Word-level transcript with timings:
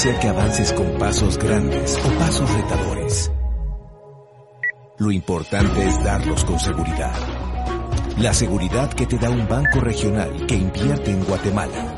sea 0.00 0.18
que 0.18 0.28
avances 0.28 0.72
con 0.72 0.96
pasos 0.96 1.36
grandes 1.36 1.98
o 2.02 2.18
pasos 2.18 2.50
retadores. 2.54 3.30
Lo 4.96 5.10
importante 5.10 5.86
es 5.86 6.02
darlos 6.02 6.42
con 6.46 6.58
seguridad. 6.58 7.12
La 8.16 8.32
seguridad 8.32 8.90
que 8.94 9.04
te 9.04 9.18
da 9.18 9.28
un 9.28 9.46
banco 9.46 9.78
regional 9.80 10.46
que 10.46 10.54
invierte 10.54 11.10
en 11.10 11.22
Guatemala. 11.22 11.94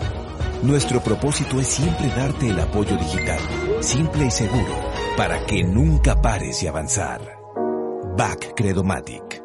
Nuestro 0.64 1.00
propósito 1.00 1.60
es 1.60 1.68
siempre 1.68 2.08
darte 2.08 2.48
el 2.48 2.58
apoyo 2.58 2.96
digital, 2.96 3.38
simple 3.78 4.26
y 4.26 4.30
seguro, 4.32 4.74
para 5.16 5.46
que 5.46 5.62
nunca 5.62 6.20
pares 6.20 6.60
de 6.60 6.70
avanzar. 6.70 7.20
Back 8.16 8.54
Credomatic. 8.56 9.41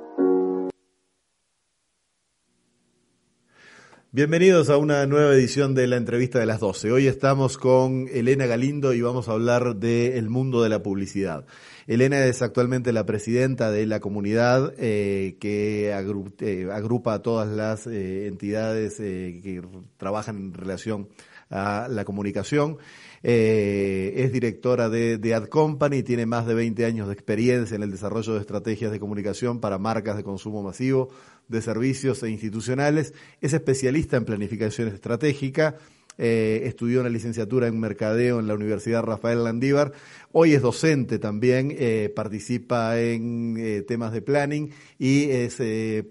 Bienvenidos 4.18 4.72
a 4.72 4.78
una 4.78 5.06
nueva 5.06 5.36
edición 5.36 5.76
de 5.76 5.86
la 5.86 5.96
entrevista 5.96 6.40
de 6.40 6.48
las 6.48 6.60
12. 6.60 6.92
Hoy 6.92 7.06
estamos 7.06 7.60
con 7.60 8.08
Elena 8.12 8.48
Galindo 8.48 8.92
y 8.94 9.02
vamos 9.04 9.30
a 9.30 9.34
hablar 9.34 9.76
del 9.76 10.28
mundo 10.28 10.64
de 10.64 10.70
la 10.70 10.82
publicidad. 10.82 11.46
Elena 11.86 12.26
es 12.26 12.42
actualmente 12.42 12.92
la 12.94 13.06
presidenta 13.06 13.70
de 13.70 13.86
la 13.86 14.00
comunidad 14.00 14.74
eh, 14.80 15.38
que 15.40 15.90
eh, 15.92 16.68
agrupa 16.72 17.14
a 17.14 17.22
todas 17.22 17.48
las 17.48 17.86
eh, 17.86 18.26
entidades 18.26 18.96
que 18.98 19.62
trabajan 19.98 20.38
en 20.38 20.54
relación 20.56 21.10
a 21.52 21.88
la 21.88 22.04
comunicación. 22.04 22.78
Es 23.22 24.32
directora 24.32 24.90
de, 24.90 25.18
de, 25.18 25.36
Ad 25.36 25.46
Company, 25.46 26.02
tiene 26.02 26.26
más 26.26 26.48
de 26.48 26.56
20 26.56 26.86
años 26.86 27.08
de 27.08 27.14
experiencia 27.14 27.76
en 27.76 27.84
el 27.84 27.92
desarrollo 27.92 28.34
de 28.34 28.40
estrategias 28.40 28.92
de 28.92 29.00
comunicación 29.00 29.60
para 29.60 29.78
marcas 29.78 30.18
de 30.18 30.24
consumo 30.24 30.64
masivo, 30.64 31.10
de 31.48 31.62
servicios 31.62 32.24
e 32.24 32.30
institucionales. 32.30 33.14
Es 33.42 33.54
especialista 33.54 34.18
en 34.18 34.26
planificación 34.26 34.88
estratégica. 34.88 35.78
Eh, 36.18 36.64
estudió 36.66 37.02
una 37.02 37.10
licenciatura 37.10 37.68
en 37.68 37.80
mercadeo 37.80 38.40
en 38.40 38.48
la 38.48 38.56
Universidad 38.56 39.04
Rafael 39.04 39.44
Landívar. 39.44 39.92
Hoy 40.32 40.54
es 40.54 40.62
docente 40.62 41.20
también, 41.20 41.74
eh, 41.78 42.12
participa 42.16 43.00
en 43.00 43.56
eh, 43.60 43.84
temas 43.84 44.12
de 44.12 44.22
planning 44.22 44.72
y 44.98 45.30
es 45.30 45.62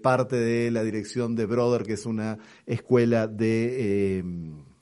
parte 0.01 0.37
de 0.37 0.71
la 0.71 0.83
dirección 0.83 1.35
de 1.35 1.45
Brother, 1.45 1.83
que 1.83 1.93
es 1.93 2.05
una 2.05 2.37
escuela 2.65 3.27
de 3.27 4.23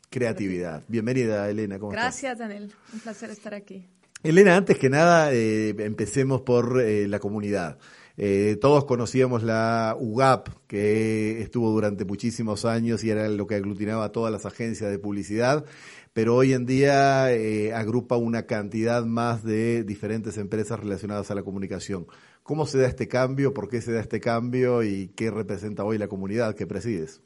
creatividad. 0.10 0.84
Bienvenida, 0.88 1.50
Elena. 1.50 1.80
¿cómo 1.80 1.92
Gracias, 1.92 2.34
estás? 2.34 2.48
Daniel. 2.48 2.72
Un 2.94 3.00
placer 3.00 3.32
estar 3.32 3.54
aquí. 3.54 3.84
Elena, 4.22 4.56
antes 4.56 4.78
que 4.78 4.90
nada, 4.90 5.32
empecemos 5.34 6.42
por 6.42 6.82
la 6.82 7.20
comunidad. 7.20 7.78
Eh, 8.18 8.58
todos 8.62 8.86
conocíamos 8.86 9.44
la 9.44 9.96
UGAP, 10.00 10.48
que 10.68 11.42
estuvo 11.42 11.70
durante 11.72 12.06
muchísimos 12.06 12.64
años 12.64 13.04
y 13.04 13.10
era 13.10 13.28
lo 13.28 13.46
que 13.46 13.56
aglutinaba 13.56 14.12
todas 14.12 14.32
las 14.32 14.46
agencias 14.46 14.90
de 14.90 15.00
publicidad, 15.00 15.66
pero 16.14 16.36
hoy 16.36 16.54
en 16.54 16.66
día 16.66 17.34
eh, 17.34 17.74
agrupa 17.74 18.16
una 18.16 18.46
cantidad 18.46 19.04
más 19.04 19.44
de 19.44 19.84
diferentes 19.84 20.38
empresas 20.38 20.80
relacionadas 20.80 21.30
a 21.30 21.36
la 21.36 21.44
comunicación. 21.44 22.08
¿Cómo 22.42 22.66
se 22.66 22.78
da 22.78 22.88
este 22.88 23.08
cambio? 23.10 23.54
¿Por 23.54 23.68
qué 23.68 23.82
se 23.82 23.92
da 23.92 24.00
este 24.00 24.22
cambio? 24.22 24.82
¿Y 24.84 25.10
qué 25.10 25.30
representa 25.30 25.84
hoy 25.84 25.98
la 25.98 26.08
comunidad 26.08 26.56
que 26.56 26.68
presides? 26.68 27.22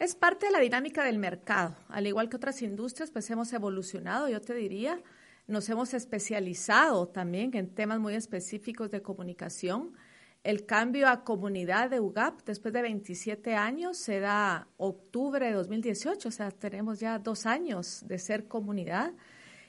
Es 0.00 0.16
parte 0.16 0.46
de 0.46 0.52
la 0.52 0.58
dinámica 0.58 1.04
del 1.04 1.18
mercado. 1.18 1.76
Al 1.88 2.08
igual 2.08 2.28
que 2.28 2.36
otras 2.36 2.60
industrias, 2.62 3.12
pues 3.12 3.30
hemos 3.30 3.52
evolucionado, 3.52 4.28
yo 4.28 4.40
te 4.40 4.54
diría, 4.54 5.00
nos 5.46 5.68
hemos 5.68 5.94
especializado 5.94 7.06
también 7.06 7.54
en 7.54 7.68
temas 7.72 8.00
muy 8.00 8.14
específicos 8.14 8.90
de 8.90 9.02
comunicación. 9.02 9.92
El 10.44 10.66
cambio 10.66 11.08
a 11.08 11.22
comunidad 11.22 11.90
de 11.90 12.00
UGAP 12.00 12.42
después 12.44 12.74
de 12.74 12.82
27 12.82 13.54
años 13.54 13.96
se 13.96 14.18
da 14.18 14.66
octubre 14.76 15.46
de 15.46 15.52
2018, 15.52 16.28
o 16.28 16.32
sea, 16.32 16.50
tenemos 16.50 16.98
ya 16.98 17.20
dos 17.20 17.46
años 17.46 18.02
de 18.08 18.18
ser 18.18 18.48
comunidad 18.48 19.12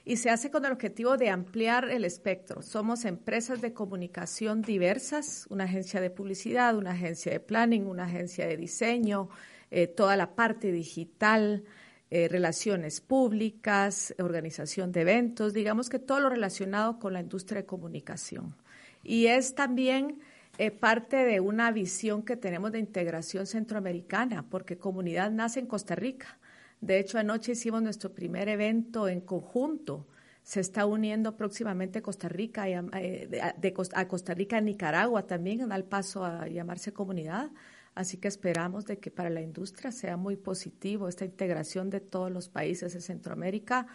y 0.03 0.17
se 0.17 0.31
hace 0.31 0.49
con 0.49 0.65
el 0.65 0.71
objetivo 0.71 1.15
de 1.15 1.29
ampliar 1.29 1.89
el 1.91 2.05
espectro. 2.05 2.63
Somos 2.63 3.05
empresas 3.05 3.61
de 3.61 3.71
comunicación 3.71 4.63
diversas, 4.63 5.45
una 5.51 5.65
agencia 5.65 6.01
de 6.01 6.09
publicidad, 6.09 6.75
una 6.75 6.91
agencia 6.91 7.31
de 7.31 7.39
planning, 7.39 7.85
una 7.85 8.05
agencia 8.05 8.47
de 8.47 8.57
diseño, 8.57 9.29
eh, 9.69 9.85
toda 9.85 10.17
la 10.17 10.33
parte 10.33 10.71
digital, 10.71 11.65
eh, 12.09 12.27
relaciones 12.27 12.99
públicas, 12.99 14.15
organización 14.17 14.91
de 14.91 15.01
eventos, 15.01 15.53
digamos 15.53 15.89
que 15.89 15.99
todo 15.99 16.19
lo 16.19 16.29
relacionado 16.29 16.97
con 16.97 17.13
la 17.13 17.21
industria 17.21 17.61
de 17.61 17.67
comunicación. 17.67 18.55
Y 19.03 19.27
es 19.27 19.53
también 19.53 20.19
eh, 20.57 20.71
parte 20.71 21.17
de 21.25 21.39
una 21.39 21.71
visión 21.71 22.23
que 22.23 22.37
tenemos 22.37 22.71
de 22.71 22.79
integración 22.79 23.47
centroamericana, 23.47 24.47
porque 24.49 24.77
comunidad 24.77 25.31
nace 25.31 25.59
en 25.59 25.67
Costa 25.67 25.95
Rica. 25.95 26.37
De 26.79 26.99
hecho, 26.99 27.17
anoche 27.17 27.53
hicimos 27.53 27.81
nuestro 27.81 28.13
primer 28.13 28.49
evento 28.49 29.07
en 29.07 29.21
conjunto. 29.21 30.07
Se 30.43 30.59
está 30.59 30.85
uniendo 30.85 31.37
próximamente 31.37 32.01
Costa 32.01 32.27
Rica 32.27 32.69
y 32.69 32.73
a, 32.73 32.83
eh, 32.93 33.55
de, 33.57 33.73
a 33.93 34.07
Costa 34.07 34.33
Rica, 34.33 34.59
Nicaragua 34.61 35.25
también, 35.25 35.67
da 35.67 35.75
el 35.75 35.85
paso 35.85 36.23
a 36.25 36.47
llamarse 36.47 36.93
comunidad. 36.93 37.49
Así 37.95 38.17
que 38.17 38.27
esperamos 38.27 38.85
de 38.85 38.97
que 38.97 39.11
para 39.11 39.29
la 39.29 39.41
industria 39.41 39.91
sea 39.91 40.17
muy 40.17 40.35
positivo 40.35 41.07
esta 41.07 41.25
integración 41.25 41.89
de 41.89 41.99
todos 41.99 42.31
los 42.31 42.49
países 42.49 42.93
de 42.93 43.01
Centroamérica 43.01 43.87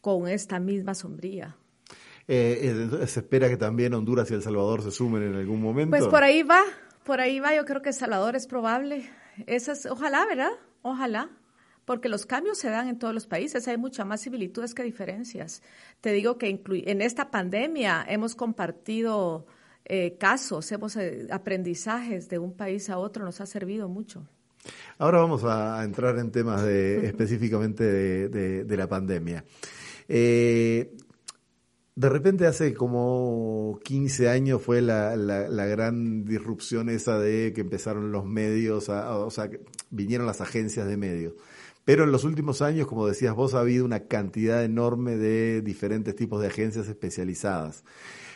con 0.00 0.26
esta 0.28 0.58
misma 0.58 0.94
sombría. 0.94 1.56
Eh, 2.34 2.88
¿Se 3.08 3.20
espera 3.20 3.46
que 3.50 3.58
también 3.58 3.92
Honduras 3.92 4.30
y 4.30 4.34
El 4.34 4.42
Salvador 4.42 4.82
se 4.82 4.90
sumen 4.90 5.22
en 5.22 5.34
algún 5.34 5.60
momento? 5.60 5.90
Pues 5.90 6.06
por 6.06 6.24
ahí 6.24 6.42
va, 6.42 6.62
por 7.04 7.20
ahí 7.20 7.40
va. 7.40 7.54
Yo 7.54 7.66
creo 7.66 7.82
que 7.82 7.90
El 7.90 7.94
Salvador 7.94 8.36
es 8.36 8.46
probable. 8.46 9.10
Esas, 9.46 9.84
ojalá, 9.84 10.24
¿verdad? 10.24 10.52
Ojalá. 10.80 11.28
Porque 11.84 12.08
los 12.08 12.24
cambios 12.24 12.56
se 12.56 12.70
dan 12.70 12.88
en 12.88 12.98
todos 12.98 13.12
los 13.12 13.26
países, 13.26 13.68
hay 13.68 13.76
muchas 13.76 14.06
más 14.06 14.22
similitudes 14.22 14.72
que 14.72 14.82
diferencias. 14.82 15.62
Te 16.00 16.12
digo 16.12 16.38
que 16.38 16.62
en 16.66 17.02
esta 17.02 17.30
pandemia 17.30 18.02
hemos 18.08 18.34
compartido 18.34 19.44
eh, 19.84 20.16
casos, 20.16 20.72
hemos 20.72 20.96
eh, 20.96 21.26
aprendizajes 21.30 22.30
de 22.30 22.38
un 22.38 22.54
país 22.54 22.88
a 22.88 22.96
otro, 22.96 23.26
nos 23.26 23.42
ha 23.42 23.46
servido 23.46 23.88
mucho. 23.88 24.26
Ahora 24.96 25.18
vamos 25.18 25.44
a 25.44 25.84
entrar 25.84 26.16
en 26.18 26.30
temas 26.30 26.62
de, 26.62 27.04
específicamente 27.08 27.84
de, 27.84 28.28
de, 28.28 28.64
de, 28.64 28.76
la 28.76 28.88
pandemia. 28.88 29.44
Eh, 30.08 30.94
de 31.94 32.08
repente 32.08 32.46
hace 32.46 32.74
como 32.74 33.78
15 33.84 34.28
años 34.28 34.62
fue 34.62 34.80
la, 34.80 35.14
la, 35.16 35.66
gran 35.66 36.24
disrupción 36.24 36.88
esa 36.88 37.18
de 37.18 37.52
que 37.54 37.60
empezaron 37.60 38.12
los 38.12 38.24
medios, 38.24 38.88
a, 38.88 39.16
o 39.16 39.30
sea, 39.30 39.50
vinieron 39.90 40.26
las 40.26 40.40
agencias 40.40 40.86
de 40.86 40.96
medios. 40.96 41.34
Pero 41.84 42.04
en 42.04 42.12
los 42.12 42.24
últimos 42.24 42.62
años, 42.62 42.86
como 42.86 43.06
decías 43.06 43.34
vos, 43.34 43.54
ha 43.54 43.60
habido 43.60 43.84
una 43.84 44.06
cantidad 44.06 44.64
enorme 44.64 45.16
de 45.16 45.62
diferentes 45.62 46.14
tipos 46.16 46.40
de 46.40 46.46
agencias 46.46 46.88
especializadas. 46.88 47.84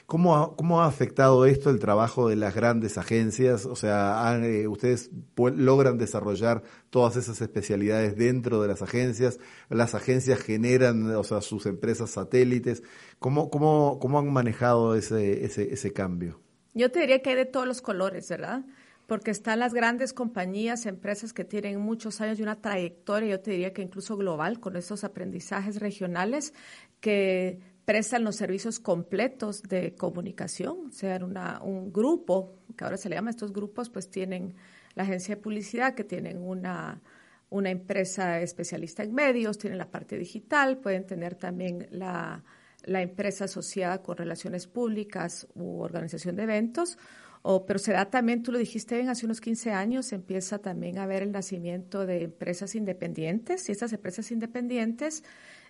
¿Cómo 0.07 0.37
ha, 0.37 0.55
¿Cómo 0.55 0.83
ha 0.83 0.87
afectado 0.87 1.47
esto 1.47 1.69
el 1.69 1.81
trabajo 1.81 2.29
de 2.29 2.37
las 2.37 2.55
grandes 2.55 2.97
agencias? 2.97 3.67
O 3.67 3.75
sea, 3.75 4.39
eh, 4.41 4.69
¿ustedes 4.69 5.11
logran 5.37 5.99
desarrollar 5.99 6.63
todas 6.91 7.17
esas 7.17 7.41
especialidades 7.41 8.17
dentro 8.17 8.63
de 8.63 8.69
las 8.69 8.83
agencias? 8.83 9.41
¿Las 9.69 9.97
agencias 9.97 10.39
generan, 10.39 11.11
o 11.17 11.25
sea, 11.25 11.41
sus 11.41 11.67
empresas 11.67 12.11
satélites? 12.11 12.85
¿Cómo, 13.19 13.51
cómo, 13.51 13.99
cómo 14.01 14.21
han 14.21 14.33
manejado 14.33 14.95
ese, 14.95 15.45
ese, 15.45 15.75
ese 15.75 15.93
cambio? 15.93 16.41
Yo 16.73 16.93
te 16.93 17.01
diría 17.01 17.21
que 17.21 17.31
hay 17.31 17.37
de 17.37 17.47
todos 17.47 17.67
los 17.67 17.83
colores, 17.83 18.29
¿verdad? 18.29 18.65
Porque 19.09 19.33
están 19.33 19.59
las 19.59 19.75
grandes 19.75 20.13
compañías, 20.13 20.87
empresas 20.87 21.33
que 21.33 21.45
tienen 21.45 21.81
muchos 21.81 22.21
años 22.21 22.39
y 22.39 22.43
una 22.43 22.61
trayectoria, 22.61 23.31
yo 23.31 23.41
te 23.41 23.51
diría 23.51 23.73
que 23.73 23.83
incluso 23.83 24.17
global, 24.17 24.61
con 24.61 24.77
estos 24.77 25.03
aprendizajes 25.03 25.81
regionales, 25.81 26.55
que 27.01 27.76
prestan 27.87 28.25
los 28.25 28.35
servicios 28.35 28.81
completos 28.81 29.63
de 29.63 29.95
comunicación, 29.95 30.89
o 30.89 30.93
sea, 30.93 31.25
una, 31.25 31.63
un 31.63 31.93
grupo, 31.93 32.59
que 32.77 32.85
ahora 32.85 32.97
se 32.97 33.09
le 33.09 33.15
llama 33.15 33.31
estos 33.31 33.53
grupos, 33.53 33.89
pues 33.89 34.11
tienen 34.11 34.57
la 34.97 35.05
agencia 35.05 35.37
de 35.37 35.41
publicidad, 35.41 35.95
que 35.95 36.03
tienen 36.03 36.39
una, 36.39 37.01
una 37.49 37.71
empresa 37.71 38.41
especialista 38.41 39.05
en 39.05 39.15
medios, 39.15 39.57
tienen 39.57 39.79
la 39.79 39.89
parte 39.89 40.19
digital, 40.19 40.79
pueden 40.79 41.07
tener 41.07 41.37
también 41.37 41.87
la, 41.93 42.43
la 42.83 43.03
empresa 43.03 43.45
asociada 43.45 44.03
con 44.03 44.17
relaciones 44.17 44.67
públicas 44.67 45.47
u 45.55 45.81
organización 45.81 46.35
de 46.35 46.43
eventos, 46.43 46.99
o, 47.43 47.67
pero 47.67 47.79
se 47.79 47.93
da 47.93 48.11
también, 48.11 48.43
tú 48.43 48.51
lo 48.51 48.59
dijiste 48.59 48.97
bien, 48.97 49.09
hace 49.09 49.27
unos 49.27 49.41
15 49.41 49.71
años 49.71 50.13
empieza 50.13 50.59
también 50.59 50.99
a 50.99 51.07
ver 51.07 51.23
el 51.23 51.31
nacimiento 51.31 52.05
de 52.05 52.25
empresas 52.25 52.75
independientes 52.75 53.69
y 53.69 53.73
estas 53.73 53.93
empresas 53.93 54.33
independientes 54.33 55.23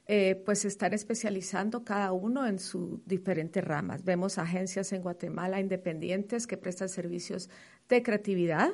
eh, 0.08 0.40
pues 0.44 0.64
están 0.64 0.92
especializando 0.92 1.84
cada 1.84 2.12
uno 2.12 2.46
en 2.46 2.60
sus 2.60 3.04
diferentes 3.06 3.64
ramas. 3.64 4.04
Vemos 4.04 4.38
agencias 4.38 4.92
en 4.92 5.02
Guatemala 5.02 5.58
independientes 5.58 6.46
que 6.46 6.56
prestan 6.56 6.88
servicios 6.88 7.50
de 7.88 8.02
creatividad, 8.04 8.70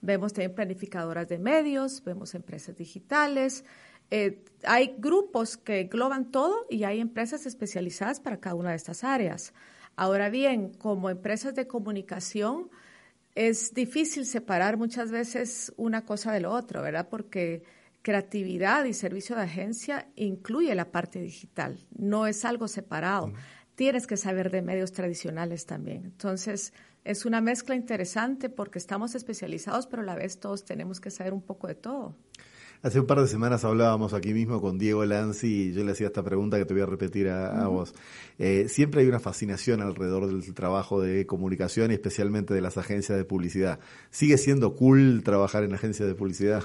vemos 0.00 0.32
también 0.32 0.54
planificadoras 0.54 1.28
de 1.28 1.38
medios, 1.38 2.04
vemos 2.04 2.34
empresas 2.36 2.76
digitales. 2.76 3.64
Eh, 4.12 4.44
hay 4.62 4.94
grupos 4.98 5.56
que 5.56 5.80
engloban 5.80 6.30
todo 6.30 6.66
y 6.70 6.84
hay 6.84 7.00
empresas 7.00 7.46
especializadas 7.46 8.20
para 8.20 8.38
cada 8.38 8.54
una 8.54 8.70
de 8.70 8.76
estas 8.76 9.02
áreas. 9.02 9.52
Ahora 9.96 10.30
bien, 10.30 10.72
como 10.74 11.10
empresas 11.10 11.56
de 11.56 11.66
comunicación, 11.66 12.70
es 13.34 13.74
difícil 13.74 14.24
separar 14.24 14.76
muchas 14.76 15.10
veces 15.10 15.72
una 15.76 16.04
cosa 16.04 16.32
de 16.32 16.40
lo 16.40 16.52
otro, 16.52 16.80
¿verdad? 16.80 17.08
Porque 17.08 17.64
creatividad 18.06 18.84
y 18.84 18.94
servicio 18.94 19.34
de 19.34 19.42
agencia 19.42 20.06
incluye 20.14 20.72
la 20.76 20.92
parte 20.92 21.20
digital, 21.20 21.76
no 21.98 22.28
es 22.28 22.44
algo 22.44 22.68
separado. 22.68 23.32
Tienes 23.74 24.06
que 24.06 24.16
saber 24.16 24.52
de 24.52 24.62
medios 24.62 24.92
tradicionales 24.92 25.66
también. 25.66 26.04
Entonces, 26.04 26.72
es 27.02 27.26
una 27.26 27.40
mezcla 27.40 27.74
interesante 27.74 28.48
porque 28.48 28.78
estamos 28.78 29.16
especializados, 29.16 29.88
pero 29.88 30.02
a 30.02 30.04
la 30.04 30.14
vez 30.14 30.38
todos 30.38 30.64
tenemos 30.64 31.00
que 31.00 31.10
saber 31.10 31.32
un 31.32 31.42
poco 31.42 31.66
de 31.66 31.74
todo. 31.74 32.14
Hace 32.80 33.00
un 33.00 33.06
par 33.08 33.20
de 33.20 33.26
semanas 33.26 33.64
hablábamos 33.64 34.14
aquí 34.14 34.32
mismo 34.32 34.60
con 34.60 34.78
Diego 34.78 35.04
Lanzi 35.04 35.70
y 35.70 35.72
yo 35.72 35.82
le 35.82 35.90
hacía 35.90 36.06
esta 36.06 36.22
pregunta 36.22 36.58
que 36.58 36.64
te 36.64 36.74
voy 36.74 36.84
a 36.84 36.86
repetir 36.86 37.28
a, 37.28 37.66
vos. 37.66 37.92
Eh, 38.38 38.66
siempre 38.68 39.00
hay 39.00 39.08
una 39.08 39.18
fascinación 39.18 39.82
alrededor 39.82 40.28
del 40.28 40.54
trabajo 40.54 41.00
de 41.00 41.26
comunicación 41.26 41.90
y 41.90 41.94
especialmente 41.94 42.54
de 42.54 42.60
las 42.60 42.76
agencias 42.76 43.18
de 43.18 43.24
publicidad. 43.24 43.80
¿Sigue 44.10 44.38
siendo 44.38 44.76
cool 44.76 45.22
trabajar 45.24 45.64
en 45.64 45.74
agencias 45.74 46.06
de 46.06 46.14
publicidad? 46.14 46.62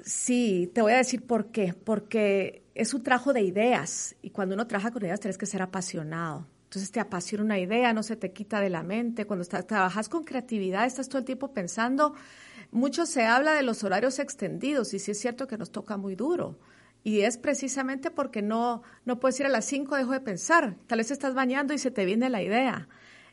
Sí, 0.00 0.70
te 0.74 0.82
voy 0.82 0.92
a 0.92 0.98
decir 0.98 1.26
por 1.26 1.50
qué. 1.50 1.74
Porque 1.74 2.62
es 2.74 2.94
un 2.94 3.02
trabajo 3.02 3.32
de 3.32 3.42
ideas 3.42 4.16
y 4.22 4.30
cuando 4.30 4.54
uno 4.54 4.66
trabaja 4.66 4.92
con 4.92 5.02
ideas 5.02 5.20
tienes 5.20 5.38
que 5.38 5.46
ser 5.46 5.62
apasionado. 5.62 6.46
Entonces 6.64 6.90
te 6.90 7.00
apasiona 7.00 7.44
una 7.44 7.58
idea, 7.58 7.92
no 7.94 8.02
se 8.02 8.16
te 8.16 8.32
quita 8.32 8.60
de 8.60 8.70
la 8.70 8.82
mente. 8.82 9.26
Cuando 9.26 9.42
estás, 9.42 9.66
trabajas 9.66 10.08
con 10.08 10.24
creatividad 10.24 10.86
estás 10.86 11.08
todo 11.08 11.18
el 11.18 11.24
tiempo 11.24 11.52
pensando. 11.52 12.14
Mucho 12.70 13.06
se 13.06 13.24
habla 13.24 13.54
de 13.54 13.62
los 13.62 13.82
horarios 13.84 14.18
extendidos 14.18 14.92
y 14.92 14.98
sí 14.98 15.12
es 15.12 15.18
cierto 15.18 15.46
que 15.46 15.56
nos 15.56 15.72
toca 15.72 15.96
muy 15.96 16.14
duro. 16.14 16.58
Y 17.02 17.20
es 17.20 17.38
precisamente 17.38 18.10
porque 18.10 18.42
no, 18.42 18.82
no 19.06 19.18
puedes 19.18 19.40
ir 19.40 19.46
a 19.46 19.48
las 19.48 19.64
5, 19.64 19.96
dejo 19.96 20.12
de 20.12 20.20
pensar. 20.20 20.76
Tal 20.86 20.98
vez 20.98 21.10
estás 21.10 21.34
bañando 21.34 21.72
y 21.72 21.78
se 21.78 21.90
te 21.90 22.04
viene 22.04 22.28
la 22.28 22.42
idea. 22.42 22.88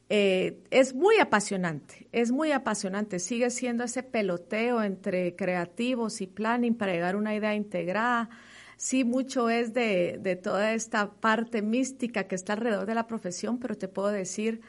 Eh, 0.10 0.60
es 0.70 0.94
muy 0.94 1.18
apasionante, 1.18 2.08
es 2.12 2.32
muy 2.32 2.52
apasionante. 2.52 3.20
Sigue 3.20 3.50
siendo 3.50 3.84
ese 3.84 4.04
peloteo 4.04 4.84
entre 4.84 5.36
creativos 5.36 6.22
y 6.22 6.28
planning 6.28 6.76
para 6.76 6.94
llegar 6.94 7.16
a 7.16 7.18
una 7.18 7.36
idea 7.36 7.56
integrada. 7.56 8.30
Sí, 8.78 9.04
mucho 9.04 9.50
es 9.50 9.74
de, 9.74 10.20
de 10.22 10.36
toda 10.36 10.74
esta 10.74 11.12
parte 11.12 11.62
mística 11.62 12.26
que 12.28 12.36
está 12.36 12.54
alrededor 12.54 12.86
de 12.86 12.96
la 12.96 13.08
profesión, 13.08 13.58
pero 13.58 13.78
te 13.78 13.88
puedo 13.88 14.10
decir 14.10 14.62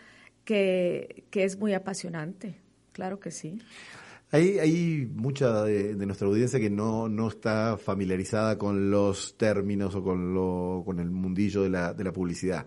que, 0.44 1.25
que 1.31 1.44
es 1.44 1.59
muy 1.59 1.75
apasionante. 1.75 2.61
Claro 2.93 3.21
que 3.21 3.31
sí. 3.31 3.59
Hay, 4.31 4.59
hay 4.59 5.09
mucha 5.15 5.62
de, 5.65 5.94
nuestra 6.06 6.27
audiencia 6.27 6.59
que 6.59 6.71
no, 6.71 7.09
no 7.09 7.29
está 7.29 7.77
familiarizada 7.77 8.59
con 8.59 8.91
los 8.91 9.37
términos 9.37 9.94
o 9.94 10.03
con, 10.03 10.35
lo, 10.35 10.83
con 10.85 10.99
el 10.99 11.11
mundillo 11.11 11.62
de 11.62 11.71
la, 11.71 11.94
de 11.94 12.05
la 12.05 12.12
publicidad. 12.12 12.67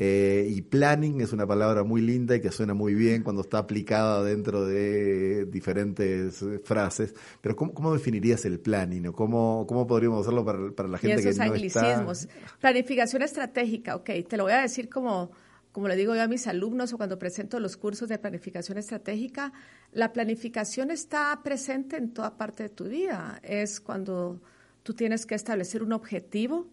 Eh, 0.00 0.46
y 0.48 0.62
planning 0.62 1.20
es 1.22 1.32
una 1.32 1.44
palabra 1.44 1.82
muy 1.82 2.00
linda 2.00 2.36
y 2.36 2.40
que 2.40 2.52
suena 2.52 2.72
muy 2.72 2.94
bien 2.94 3.24
cuando 3.24 3.42
está 3.42 3.58
aplicada 3.58 4.22
dentro 4.22 4.64
de 4.64 5.44
diferentes 5.46 6.44
frases. 6.62 7.16
Pero 7.40 7.56
¿cómo, 7.56 7.92
definirías 7.92 8.44
el 8.44 8.60
planning? 8.60 9.08
¿O 9.08 9.12
cómo, 9.12 9.66
cómo 9.66 9.88
podríamos 9.88 10.20
hacerlo 10.20 10.44
para, 10.44 10.70
para 10.70 10.88
la 10.88 10.98
gente 10.98 11.20
que 11.20 11.34
no 11.34 11.42
anglicismos. 11.42 12.28
Planificación 12.60 13.22
estratégica, 13.22 13.96
ok. 13.96 14.08
Te 14.28 14.36
lo 14.36 14.44
voy 14.44 14.52
a 14.52 14.60
decir 14.60 14.88
como, 14.88 15.32
como 15.72 15.88
le 15.88 15.96
digo 15.96 16.14
yo 16.14 16.22
a 16.22 16.28
mis 16.28 16.46
alumnos 16.46 16.92
o 16.92 16.96
cuando 16.96 17.18
presento 17.18 17.58
los 17.58 17.76
cursos 17.76 18.08
de 18.08 18.20
planificación 18.20 18.78
estratégica. 18.78 19.52
La 19.90 20.12
planificación 20.12 20.92
está 20.92 21.40
presente 21.42 21.96
en 21.96 22.12
toda 22.12 22.36
parte 22.36 22.62
de 22.62 22.68
tu 22.68 22.84
vida. 22.84 23.40
Es 23.42 23.80
cuando 23.80 24.40
tú 24.84 24.94
tienes 24.94 25.26
que 25.26 25.34
establecer 25.34 25.82
un 25.82 25.92
objetivo, 25.92 26.68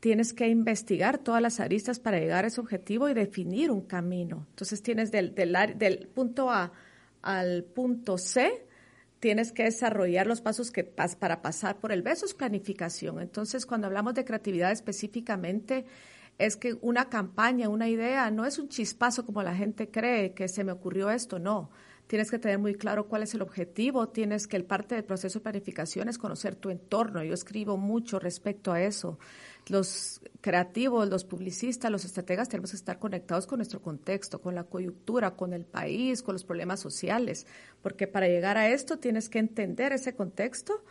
tienes 0.00 0.32
que 0.32 0.48
investigar 0.48 1.18
todas 1.18 1.42
las 1.42 1.60
aristas 1.60 1.98
para 1.98 2.18
llegar 2.18 2.44
a 2.44 2.48
ese 2.48 2.60
objetivo 2.60 3.08
y 3.08 3.14
definir 3.14 3.70
un 3.70 3.82
camino. 3.82 4.46
Entonces 4.50 4.82
tienes 4.82 5.10
del, 5.10 5.34
del, 5.34 6.08
punto 6.14 6.50
A 6.50 6.72
al 7.22 7.64
punto 7.64 8.18
C, 8.18 8.66
tienes 9.18 9.52
que 9.52 9.64
desarrollar 9.64 10.26
los 10.26 10.40
pasos 10.40 10.70
que 10.70 10.84
para 10.84 11.42
pasar 11.42 11.78
por 11.78 11.90
el 11.90 12.02
B, 12.02 12.12
eso 12.12 12.26
es 12.26 12.34
planificación. 12.34 13.20
Entonces, 13.20 13.66
cuando 13.66 13.88
hablamos 13.88 14.14
de 14.14 14.24
creatividad 14.24 14.70
específicamente, 14.70 15.86
es 16.38 16.56
que 16.56 16.74
una 16.82 17.08
campaña, 17.08 17.68
una 17.68 17.88
idea, 17.88 18.30
no 18.30 18.44
es 18.44 18.58
un 18.58 18.68
chispazo 18.68 19.24
como 19.24 19.42
la 19.42 19.56
gente 19.56 19.90
cree 19.90 20.34
que 20.34 20.48
se 20.48 20.62
me 20.62 20.72
ocurrió 20.72 21.10
esto, 21.10 21.38
no. 21.38 21.70
Tienes 22.06 22.30
que 22.30 22.38
tener 22.38 22.58
muy 22.58 22.74
claro 22.74 23.08
cuál 23.08 23.24
es 23.24 23.34
el 23.34 23.42
objetivo, 23.42 24.08
tienes 24.08 24.46
que 24.46 24.56
el 24.56 24.64
parte 24.64 24.94
del 24.94 25.04
proceso 25.04 25.40
de 25.40 25.42
planificación 25.42 26.08
es 26.08 26.18
conocer 26.18 26.54
tu 26.54 26.70
entorno. 26.70 27.24
Yo 27.24 27.34
escribo 27.34 27.76
mucho 27.76 28.18
respecto 28.18 28.72
a 28.72 28.80
eso 28.80 29.18
los 29.68 30.20
creativos, 30.40 31.08
los 31.08 31.24
publicistas, 31.24 31.90
los 31.90 32.04
estrategas 32.04 32.48
tenemos 32.48 32.70
que 32.70 32.76
estar 32.76 32.98
conectados 32.98 33.46
con 33.46 33.58
nuestro 33.58 33.82
contexto, 33.82 34.40
con 34.40 34.54
la 34.54 34.64
coyuntura, 34.64 35.34
con 35.34 35.52
el 35.52 35.64
país, 35.64 36.22
con 36.22 36.34
los 36.34 36.44
problemas 36.44 36.80
sociales, 36.80 37.46
porque 37.82 38.06
para 38.06 38.28
llegar 38.28 38.56
a 38.56 38.68
esto 38.68 38.98
tienes 38.98 39.28
que 39.28 39.38
entender 39.38 39.92
ese 39.92 40.14
contexto. 40.14 40.84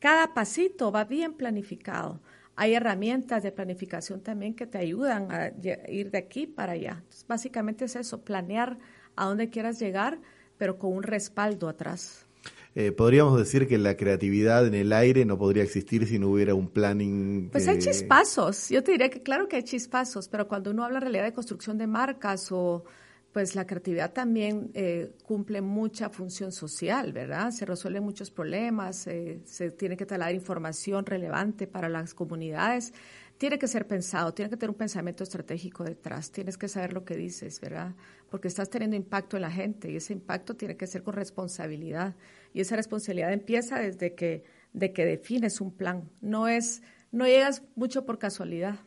Cada 0.00 0.34
pasito 0.34 0.90
va 0.90 1.04
bien 1.04 1.34
planificado. 1.34 2.20
Hay 2.56 2.74
herramientas 2.74 3.44
de 3.44 3.52
planificación 3.52 4.20
también 4.20 4.54
que 4.54 4.66
te 4.66 4.78
ayudan 4.78 5.30
a 5.30 5.52
ir 5.88 6.10
de 6.10 6.18
aquí 6.18 6.48
para 6.48 6.72
allá. 6.72 7.04
básicamente 7.28 7.84
es 7.84 7.94
eso, 7.94 8.22
planear 8.22 8.78
a 9.14 9.26
dónde 9.26 9.48
quieras 9.48 9.78
llegar, 9.78 10.18
pero 10.58 10.78
con 10.78 10.92
un 10.92 11.02
respaldo 11.02 11.68
atrás. 11.68 12.26
Eh, 12.74 12.92
podríamos 12.92 13.38
decir 13.38 13.66
que 13.66 13.78
la 13.78 13.96
creatividad 13.96 14.66
en 14.66 14.74
el 14.74 14.92
aire 14.92 15.24
no 15.24 15.38
podría 15.38 15.62
existir 15.62 16.06
si 16.06 16.18
no 16.18 16.28
hubiera 16.28 16.54
un 16.54 16.68
planning. 16.68 17.48
Pues 17.50 17.66
hay 17.66 17.78
chispazos. 17.78 18.68
Yo 18.68 18.82
te 18.84 18.92
diría 18.92 19.10
que 19.10 19.22
claro 19.22 19.48
que 19.48 19.56
hay 19.56 19.62
chispazos, 19.62 20.28
pero 20.28 20.46
cuando 20.46 20.70
uno 20.70 20.84
habla 20.84 20.98
en 20.98 21.02
realidad 21.02 21.24
de 21.24 21.32
construcción 21.32 21.78
de 21.78 21.86
marcas 21.86 22.52
o 22.52 22.84
pues 23.32 23.54
la 23.54 23.66
creatividad 23.66 24.12
también 24.12 24.70
eh, 24.74 25.12
cumple 25.24 25.60
mucha 25.60 26.08
función 26.08 26.50
social, 26.50 27.12
¿verdad? 27.12 27.50
Se 27.50 27.66
resuelven 27.66 28.02
muchos 28.02 28.30
problemas, 28.30 29.06
eh, 29.06 29.40
se 29.44 29.70
tiene 29.70 29.96
que 29.96 30.06
traer 30.06 30.34
información 30.34 31.04
relevante 31.04 31.66
para 31.66 31.88
las 31.88 32.14
comunidades 32.14 32.92
tiene 33.38 33.58
que 33.58 33.68
ser 33.68 33.86
pensado, 33.86 34.34
tiene 34.34 34.50
que 34.50 34.56
tener 34.56 34.70
un 34.70 34.76
pensamiento 34.76 35.22
estratégico 35.22 35.84
detrás, 35.84 36.30
tienes 36.32 36.58
que 36.58 36.68
saber 36.68 36.92
lo 36.92 37.04
que 37.04 37.16
dices, 37.16 37.60
¿verdad? 37.60 37.94
Porque 38.30 38.48
estás 38.48 38.68
teniendo 38.68 38.96
impacto 38.96 39.36
en 39.36 39.42
la 39.42 39.50
gente 39.50 39.90
y 39.90 39.96
ese 39.96 40.12
impacto 40.12 40.56
tiene 40.56 40.76
que 40.76 40.86
ser 40.86 41.02
con 41.02 41.14
responsabilidad 41.14 42.16
y 42.52 42.60
esa 42.60 42.76
responsabilidad 42.76 43.32
empieza 43.32 43.78
desde 43.78 44.14
que 44.14 44.44
de 44.72 44.92
que 44.92 45.06
defines 45.06 45.60
un 45.60 45.72
plan, 45.72 46.10
no 46.20 46.46
es 46.48 46.82
no 47.10 47.26
llegas 47.26 47.62
mucho 47.74 48.04
por 48.04 48.18
casualidad. 48.18 48.80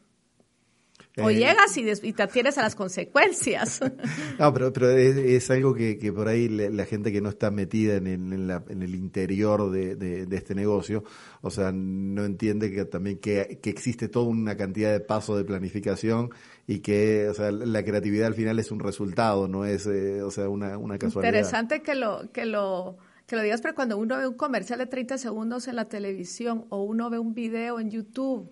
O 1.18 1.30
eh, 1.30 1.36
llegas 1.36 1.76
y, 1.76 2.14
te 2.14 2.24
atienes 2.24 2.58
a 2.58 2.62
las 2.62 2.76
consecuencias. 2.76 3.82
No, 4.40 4.52
pero, 4.54 4.74
pero 4.74 4.90
es, 4.90 5.52
algo 5.52 5.76
que, 5.76 6.00
que, 6.00 6.12
por 6.12 6.28
ahí 6.28 6.48
la, 6.48 6.86
gente 6.86 7.12
que 7.12 7.22
no 7.22 7.30
está 7.30 7.52
metida 7.52 7.96
en, 7.96 8.08
en, 8.08 8.82
el 8.82 8.96
interior 8.96 9.70
de, 9.70 9.96
de, 9.96 10.36
este 10.36 10.56
negocio, 10.56 11.04
o 11.42 11.52
sea, 11.52 11.72
no 11.72 12.26
entiende 12.26 12.72
que 12.72 12.86
también 12.86 13.20
que, 13.20 13.60
que, 13.62 13.70
existe 13.70 14.08
toda 14.08 14.26
una 14.26 14.58
cantidad 14.58 14.92
de 14.92 15.00
pasos 15.00 15.38
de 15.38 15.44
planificación 15.44 16.32
y 16.66 16.80
que, 16.80 17.28
o 17.30 17.34
sea, 17.34 17.52
la 17.52 17.84
creatividad 17.84 18.28
al 18.28 18.34
final 18.34 18.58
es 18.58 18.72
un 18.72 18.80
resultado, 18.80 19.48
no 19.48 19.66
es, 19.66 19.86
eh, 19.86 20.24
o 20.24 20.32
sea, 20.32 20.50
una, 20.50 20.78
una 20.78 20.98
casualidad. 20.98 21.32
Interesante 21.32 21.84
que 21.84 21.94
lo, 21.94 22.32
que 22.32 22.46
lo, 22.46 22.98
que 23.28 23.36
lo 23.36 23.44
digas, 23.44 23.62
pero 23.62 23.76
cuando 23.76 23.98
uno 23.98 24.18
ve 24.18 24.28
un 24.28 24.36
comercial 24.36 24.80
de 24.80 24.88
30 24.88 25.20
segundos 25.20 25.68
en 25.68 25.76
la 25.76 25.86
televisión 25.86 26.66
o 26.70 26.82
uno 26.84 27.12
ve 27.12 27.20
un 27.20 27.36
video 27.36 27.80
en 27.80 27.92
YouTube 27.92 28.52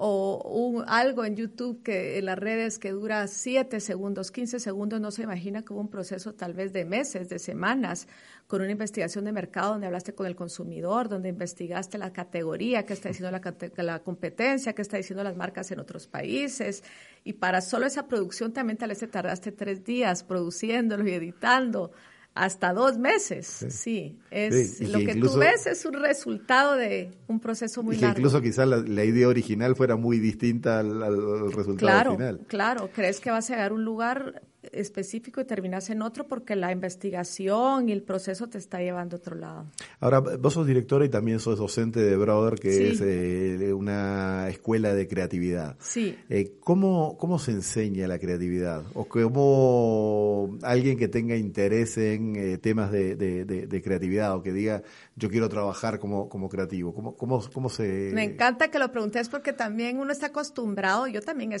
o 0.00 0.40
un, 0.44 0.84
algo 0.86 1.24
en 1.24 1.34
YouTube 1.34 1.82
que 1.82 2.18
en 2.18 2.26
las 2.26 2.38
redes 2.38 2.78
que 2.78 2.92
dura 2.92 3.26
7 3.26 3.80
segundos, 3.80 4.30
15 4.30 4.60
segundos, 4.60 5.00
no 5.00 5.10
se 5.10 5.24
imagina 5.24 5.64
que 5.64 5.72
un 5.72 5.88
proceso 5.88 6.34
tal 6.34 6.54
vez 6.54 6.72
de 6.72 6.84
meses, 6.84 7.28
de 7.28 7.40
semanas, 7.40 8.06
con 8.46 8.62
una 8.62 8.70
investigación 8.70 9.24
de 9.24 9.32
mercado 9.32 9.72
donde 9.72 9.88
hablaste 9.88 10.14
con 10.14 10.28
el 10.28 10.36
consumidor, 10.36 11.08
donde 11.08 11.30
investigaste 11.30 11.98
la 11.98 12.12
categoría, 12.12 12.86
qué 12.86 12.92
está 12.92 13.08
diciendo 13.08 13.36
la, 13.36 13.82
la 13.82 13.98
competencia, 13.98 14.72
qué 14.72 14.82
está 14.82 14.98
diciendo 14.98 15.24
las 15.24 15.34
marcas 15.34 15.72
en 15.72 15.80
otros 15.80 16.06
países. 16.06 16.84
Y 17.24 17.32
para 17.32 17.60
solo 17.60 17.84
esa 17.84 18.06
producción 18.06 18.52
también 18.52 18.76
tal 18.76 18.90
vez 18.90 19.00
te 19.00 19.08
tardaste 19.08 19.50
tres 19.50 19.82
días 19.82 20.22
produciéndolo 20.22 21.08
y 21.08 21.12
editando 21.14 21.90
hasta 22.38 22.72
dos 22.72 22.98
meses, 22.98 23.66
sí. 23.68 24.16
Es, 24.30 24.80
lo 24.80 25.00
que 25.00 25.16
tú 25.16 25.36
ves 25.38 25.66
es 25.66 25.84
un 25.84 25.94
resultado 25.94 26.76
de 26.76 27.10
un 27.26 27.40
proceso 27.40 27.82
muy 27.82 27.96
y 27.96 27.98
que 27.98 28.04
largo. 28.06 28.20
Incluso 28.20 28.40
quizás 28.40 28.68
la, 28.68 29.04
idea 29.04 29.26
original 29.26 29.74
fuera 29.74 29.96
muy 29.96 30.20
distinta 30.20 30.78
al, 30.78 31.02
al 31.02 31.52
resultado 31.52 32.12
final. 32.12 32.40
Claro, 32.46 32.90
crees 32.94 33.20
que 33.20 33.30
vas 33.30 33.50
a 33.50 33.54
llegar 33.54 33.72
a 33.72 33.74
un 33.74 33.84
lugar 33.84 34.42
específico 34.72 35.40
y 35.40 35.44
terminas 35.44 35.90
en 35.90 36.02
otro 36.02 36.26
porque 36.26 36.56
la 36.56 36.72
investigación 36.72 37.88
y 37.88 37.92
el 37.92 38.02
proceso 38.02 38.48
te 38.48 38.58
está 38.58 38.80
llevando 38.80 39.16
a 39.16 39.18
otro 39.18 39.36
lado. 39.36 39.66
Ahora, 40.00 40.20
vos 40.20 40.54
sos 40.54 40.66
directora 40.66 41.04
y 41.04 41.08
también 41.08 41.40
sos 41.40 41.58
docente 41.58 42.00
de 42.00 42.16
Brother, 42.16 42.58
que 42.58 42.90
es 42.90 43.00
eh, 43.00 43.72
una 43.72 44.48
escuela 44.48 44.94
de 44.94 45.08
creatividad. 45.08 45.76
Sí. 45.80 46.16
Eh, 46.28 46.54
¿cómo, 46.60 47.16
¿Cómo 47.18 47.38
se 47.38 47.52
enseña 47.52 48.06
la 48.06 48.18
creatividad? 48.18 48.84
¿O 48.94 49.04
cómo 49.06 50.58
alguien 50.62 50.98
que 50.98 51.08
tenga 51.08 51.36
interés 51.36 51.96
en 51.98 52.36
eh, 52.36 52.58
temas 52.58 52.90
de, 52.90 53.16
de, 53.16 53.82
creatividad 53.82 54.34
o 54.34 54.42
que 54.42 54.52
diga, 54.52 54.82
yo 55.16 55.30
quiero 55.30 55.48
trabajar 55.48 55.98
como, 55.98 56.28
como 56.28 56.48
creativo, 56.48 56.94
¿cómo, 56.94 57.16
cómo, 57.16 57.42
cómo 57.52 57.68
se...? 57.68 58.10
Me 58.12 58.24
encanta 58.24 58.70
que 58.70 58.78
lo 58.78 58.90
preguntes 58.90 59.28
porque 59.28 59.52
también 59.52 59.98
uno 59.98 60.12
está 60.12 60.26
acostumbrado, 60.26 61.06
yo 61.06 61.20
también, 61.22 61.52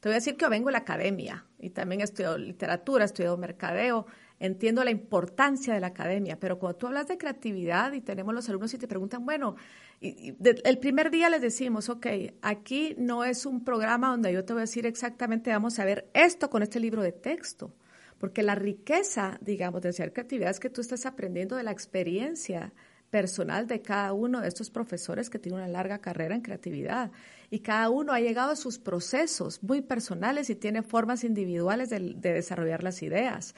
te 0.00 0.08
voy 0.08 0.14
a 0.14 0.16
decir 0.16 0.36
que 0.36 0.44
yo 0.44 0.50
vengo 0.50 0.66
de 0.66 0.72
la 0.72 0.78
academia 0.78 1.46
y 1.58 1.70
también 1.70 2.00
estudio 2.00 2.38
literatura, 2.38 3.04
he 3.04 3.06
estudiado 3.06 3.36
mercadeo, 3.36 4.06
entiendo 4.38 4.82
la 4.82 4.90
importancia 4.90 5.74
de 5.74 5.80
la 5.80 5.88
academia, 5.88 6.40
pero 6.40 6.58
cuando 6.58 6.78
tú 6.78 6.86
hablas 6.86 7.06
de 7.06 7.18
creatividad 7.18 7.92
y 7.92 8.00
tenemos 8.00 8.34
los 8.34 8.48
alumnos 8.48 8.72
y 8.72 8.78
te 8.78 8.88
preguntan, 8.88 9.26
bueno, 9.26 9.56
el 10.00 10.78
primer 10.78 11.10
día 11.10 11.28
les 11.28 11.42
decimos, 11.42 11.90
ok, 11.90 12.06
aquí 12.40 12.94
no 12.96 13.24
es 13.24 13.44
un 13.44 13.62
programa 13.62 14.08
donde 14.08 14.32
yo 14.32 14.42
te 14.44 14.54
voy 14.54 14.60
a 14.60 14.62
decir 14.62 14.86
exactamente, 14.86 15.50
vamos 15.50 15.78
a 15.78 15.84
ver 15.84 16.10
esto 16.14 16.48
con 16.48 16.62
este 16.62 16.80
libro 16.80 17.02
de 17.02 17.12
texto, 17.12 17.74
porque 18.16 18.42
la 18.42 18.54
riqueza, 18.54 19.38
digamos, 19.42 19.82
de 19.82 19.90
hacer 19.90 20.14
creatividad 20.14 20.50
es 20.50 20.60
que 20.60 20.70
tú 20.70 20.80
estás 20.80 21.04
aprendiendo 21.04 21.56
de 21.56 21.62
la 21.62 21.72
experiencia 21.72 22.72
personal 23.10 23.66
de 23.66 23.82
cada 23.82 24.12
uno 24.12 24.40
de 24.40 24.48
estos 24.48 24.70
profesores 24.70 25.28
que 25.28 25.38
tiene 25.38 25.58
una 25.58 25.68
larga 25.68 25.98
carrera 25.98 26.34
en 26.34 26.40
creatividad. 26.40 27.10
Y 27.50 27.60
cada 27.60 27.90
uno 27.90 28.12
ha 28.12 28.20
llegado 28.20 28.52
a 28.52 28.56
sus 28.56 28.78
procesos 28.78 29.62
muy 29.62 29.80
personales 29.82 30.48
y 30.50 30.54
tiene 30.54 30.82
formas 30.82 31.24
individuales 31.24 31.90
de, 31.90 32.14
desarrollar 32.14 32.82
las 32.82 33.02
ideas. 33.02 33.54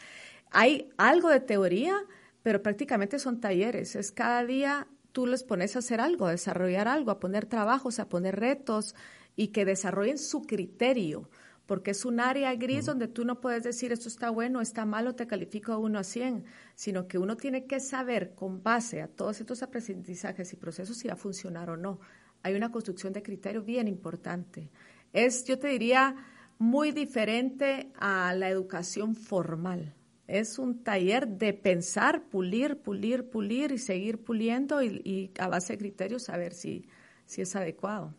Hay 0.50 0.90
algo 0.96 1.28
de 1.28 1.40
teoría, 1.40 1.96
pero 2.42 2.62
prácticamente 2.62 3.18
son 3.18 3.40
talleres. 3.40 3.94
Es 3.94 4.10
cada 4.10 4.44
día 4.44 4.88
tú 5.12 5.26
les 5.26 5.44
pones 5.44 5.76
a 5.76 5.80
hacer 5.80 6.00
algo, 6.00 6.26
a 6.26 6.30
desarrollar 6.30 6.88
algo, 6.88 7.10
a 7.10 7.20
poner 7.20 7.46
trabajos, 7.46 7.98
a 7.98 8.08
poner 8.08 8.40
retos 8.40 8.94
y 9.36 9.48
que 9.48 9.64
desarrollen 9.64 10.18
su 10.18 10.42
criterio 10.42 11.28
porque 11.72 11.92
es 11.92 12.04
un 12.04 12.20
área 12.20 12.54
gris 12.54 12.84
donde 12.84 13.08
tú 13.08 13.24
no 13.24 13.40
puedes 13.40 13.62
decir 13.62 13.92
esto 13.92 14.10
está 14.10 14.28
bueno, 14.28 14.60
está 14.60 14.84
malo, 14.84 15.14
te 15.14 15.26
califico 15.26 15.72
a 15.72 15.78
uno 15.78 15.98
a 15.98 16.04
100, 16.04 16.44
sino 16.74 17.08
que 17.08 17.16
uno 17.16 17.34
tiene 17.38 17.64
que 17.64 17.80
saber 17.80 18.34
con 18.34 18.62
base 18.62 19.00
a 19.00 19.08
todos 19.08 19.40
estos 19.40 19.62
aprendizajes 19.62 20.52
y 20.52 20.56
procesos 20.56 20.98
si 20.98 21.08
va 21.08 21.14
a 21.14 21.16
funcionar 21.16 21.70
o 21.70 21.78
no. 21.78 21.98
Hay 22.42 22.56
una 22.56 22.70
construcción 22.70 23.14
de 23.14 23.22
criterio 23.22 23.62
bien 23.62 23.88
importante. 23.88 24.68
Es, 25.14 25.46
yo 25.46 25.58
te 25.58 25.68
diría, 25.68 26.14
muy 26.58 26.92
diferente 26.92 27.90
a 27.98 28.34
la 28.34 28.50
educación 28.50 29.14
formal. 29.16 29.94
Es 30.26 30.58
un 30.58 30.84
taller 30.84 31.26
de 31.26 31.54
pensar, 31.54 32.28
pulir, 32.28 32.82
pulir, 32.82 33.30
pulir 33.30 33.72
y 33.72 33.78
seguir 33.78 34.22
puliendo 34.22 34.82
y, 34.82 35.30
a 35.38 35.48
base 35.48 35.72
de 35.72 35.78
criterios 35.78 36.24
saber 36.24 36.52
si, 36.52 36.86
si 37.24 37.40
es 37.40 37.56
adecuado. 37.56 38.14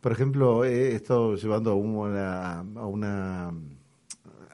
Por 0.00 0.12
ejemplo, 0.12 0.64
he 0.64 0.94
estado 0.94 1.34
llevando 1.34 1.72
a 1.72 1.74
una, 1.74 2.60
a 2.60 2.86
una 2.86 3.52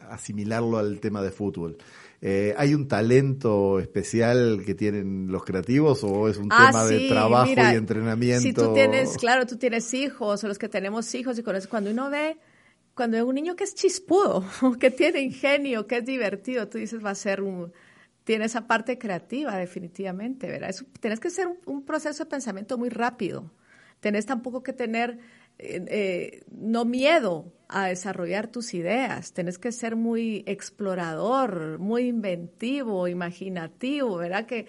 asimilarlo 0.09 0.79
al 0.79 1.01
tema 1.01 1.23
de 1.23 1.31
fútbol. 1.31 1.77
Eh, 2.21 2.55
¿Hay 2.57 2.75
un 2.75 2.89
talento 2.89 3.79
especial 3.79 4.63
que 4.65 4.75
tienen 4.75 5.31
los 5.31 5.45
creativos 5.45 6.03
o 6.05 6.29
es 6.29 6.39
un 6.39 6.49
ah, 6.51 6.69
tema 6.69 6.85
de 6.87 7.09
trabajo 7.09 7.53
y 7.53 7.77
entrenamiento? 7.77 8.43
Si 8.43 8.53
tú 8.55 8.73
tienes, 8.73 9.17
claro, 9.19 9.47
tú 9.47 9.59
tienes 9.59 9.93
hijos 9.93 10.43
o 10.43 10.49
los 10.49 10.59
que 10.59 10.69
tenemos 10.69 11.15
hijos 11.15 11.39
y 11.39 11.43
con 11.43 11.55
eso, 11.57 11.69
cuando 11.69 11.91
uno 11.91 12.09
ve, 12.09 12.39
cuando 12.95 13.19
ve 13.19 13.23
un 13.23 13.35
niño 13.35 13.57
que 13.57 13.65
es 13.65 13.75
chispudo, 13.75 14.43
que 14.81 14.91
tiene 14.91 15.21
ingenio, 15.21 15.87
que 15.87 15.99
es 15.99 16.07
divertido, 16.07 16.67
tú 16.69 16.79
dices 16.79 17.05
va 17.05 17.11
a 17.11 17.15
ser 17.15 17.43
un, 17.43 17.73
tiene 18.25 18.47
esa 18.47 18.67
parte 18.67 18.97
creativa 18.97 19.55
definitivamente, 19.59 20.47
¿verdad? 20.47 20.75
tienes 21.01 21.21
que 21.21 21.29
ser 21.29 21.49
un 21.67 21.85
proceso 21.85 22.25
de 22.25 22.31
pensamiento 22.31 22.79
muy 22.79 22.89
rápido 22.89 23.51
tenés 24.05 24.27
tampoco 24.27 24.63
que 24.63 24.75
tener 24.75 25.19
eh, 25.59 25.83
eh, 25.89 26.45
no 26.51 26.85
miedo 26.85 27.55
a 27.69 27.87
desarrollar 27.87 28.49
tus 28.49 28.75
ideas, 28.75 29.33
tenés 29.33 29.57
que 29.57 29.73
ser 29.73 29.97
muy 29.97 30.45
explorador, 30.47 31.79
muy 31.79 32.09
inventivo, 32.09 33.09
imaginativo, 33.09 34.19
¿verdad? 34.19 34.45
Que 34.45 34.67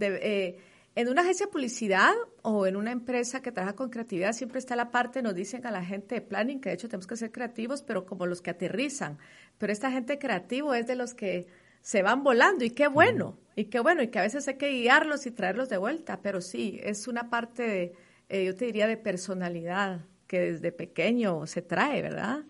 eh, 0.00 0.58
en 0.94 1.08
una 1.10 1.20
agencia 1.20 1.44
de 1.44 1.52
publicidad 1.52 2.14
o 2.40 2.66
en 2.66 2.76
una 2.76 2.90
empresa 2.90 3.42
que 3.42 3.52
trabaja 3.52 3.76
con 3.76 3.90
creatividad 3.90 4.32
siempre 4.32 4.58
está 4.58 4.74
la 4.74 4.90
parte, 4.90 5.20
nos 5.20 5.34
dicen 5.34 5.66
a 5.66 5.70
la 5.70 5.84
gente 5.84 6.14
de 6.14 6.20
planning 6.22 6.62
que 6.62 6.70
de 6.70 6.76
hecho 6.76 6.88
tenemos 6.88 7.06
que 7.06 7.16
ser 7.18 7.30
creativos, 7.30 7.82
pero 7.82 8.06
como 8.06 8.24
los 8.24 8.40
que 8.40 8.48
aterrizan. 8.48 9.18
Pero 9.58 9.70
esta 9.70 9.90
gente 9.90 10.18
creativo 10.18 10.72
es 10.72 10.86
de 10.86 10.96
los 10.96 11.12
que 11.12 11.46
se 11.82 12.02
van 12.02 12.24
volando 12.24 12.64
y 12.64 12.70
qué 12.70 12.88
bueno, 12.88 13.36
y 13.54 13.66
qué 13.66 13.80
bueno, 13.80 14.02
y 14.02 14.08
que 14.08 14.18
a 14.18 14.22
veces 14.22 14.48
hay 14.48 14.56
que 14.56 14.70
guiarlos 14.70 15.26
y 15.26 15.30
traerlos 15.30 15.68
de 15.68 15.76
vuelta, 15.76 16.20
pero 16.22 16.40
sí, 16.40 16.80
es 16.82 17.06
una 17.06 17.28
parte 17.28 17.62
de 17.64 18.07
eh, 18.28 18.44
yo 18.44 18.54
te 18.54 18.66
diría, 18.66 18.86
de 18.86 18.96
personalidad 18.96 20.04
que 20.26 20.40
desde 20.40 20.72
pequeño 20.72 21.46
se 21.46 21.62
trae, 21.62 22.02
¿verdad? 22.02 22.44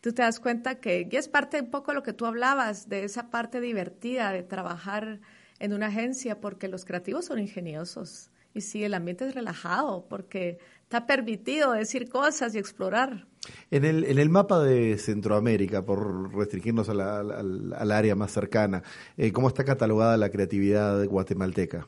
Tú 0.00 0.12
te 0.12 0.22
das 0.22 0.40
cuenta 0.40 0.80
que, 0.80 1.08
y 1.10 1.16
es 1.16 1.28
parte 1.28 1.60
un 1.60 1.70
poco 1.70 1.92
lo 1.92 2.02
que 2.02 2.12
tú 2.12 2.26
hablabas, 2.26 2.88
de 2.88 3.04
esa 3.04 3.30
parte 3.30 3.60
divertida 3.60 4.32
de 4.32 4.42
trabajar 4.42 5.20
en 5.58 5.72
una 5.72 5.86
agencia, 5.86 6.40
porque 6.40 6.68
los 6.68 6.84
creativos 6.84 7.26
son 7.26 7.38
ingeniosos. 7.38 8.30
Y 8.52 8.62
sí, 8.62 8.82
el 8.82 8.94
ambiente 8.94 9.28
es 9.28 9.34
relajado, 9.34 10.06
porque 10.08 10.58
está 10.82 11.06
permitido 11.06 11.72
decir 11.72 12.08
cosas 12.08 12.54
y 12.54 12.58
explorar. 12.58 13.28
En 13.70 13.84
el, 13.84 14.04
en 14.04 14.18
el 14.18 14.28
mapa 14.28 14.60
de 14.60 14.98
Centroamérica, 14.98 15.84
por 15.84 16.34
restringirnos 16.34 16.88
al 16.88 17.92
área 17.92 18.14
más 18.16 18.32
cercana, 18.32 18.82
eh, 19.16 19.30
¿cómo 19.32 19.48
está 19.48 19.64
catalogada 19.64 20.16
la 20.16 20.30
creatividad 20.30 21.04
guatemalteca? 21.06 21.86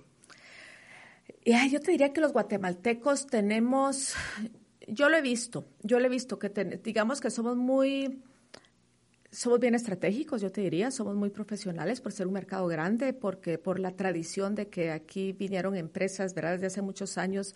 Y 1.45 1.71
yo 1.71 1.81
te 1.81 1.91
diría 1.91 2.13
que 2.13 2.21
los 2.21 2.33
guatemaltecos 2.33 3.27
tenemos, 3.27 4.15
yo 4.87 5.09
lo 5.09 5.17
he 5.17 5.23
visto, 5.23 5.67
yo 5.83 5.99
lo 5.99 6.07
he 6.07 6.09
visto 6.09 6.39
que 6.39 6.49
digamos 6.85 7.21
que 7.21 7.31
somos 7.31 7.57
muy, 7.57 8.23
somos 9.33 9.59
bien 9.59 9.75
estratégicos, 9.75 10.41
yo 10.41 10.53
te 10.53 10.61
diría, 10.61 10.93
somos 10.93 11.17
muy 11.17 11.31
profesionales 11.31 12.01
por 12.01 12.13
ser 12.13 12.29
un 12.29 12.35
mercado 12.35 12.69
grande, 12.69 13.13
porque 13.13 13.59
por 13.59 13.81
la 13.81 13.97
tradición 13.97 14.55
de 14.55 14.69
que 14.69 14.93
aquí 14.93 15.33
vinieron 15.33 15.75
empresas, 15.75 16.33
¿verdad? 16.33 16.53
Desde 16.53 16.67
hace 16.67 16.83
muchos 16.83 17.19
años. 17.19 17.55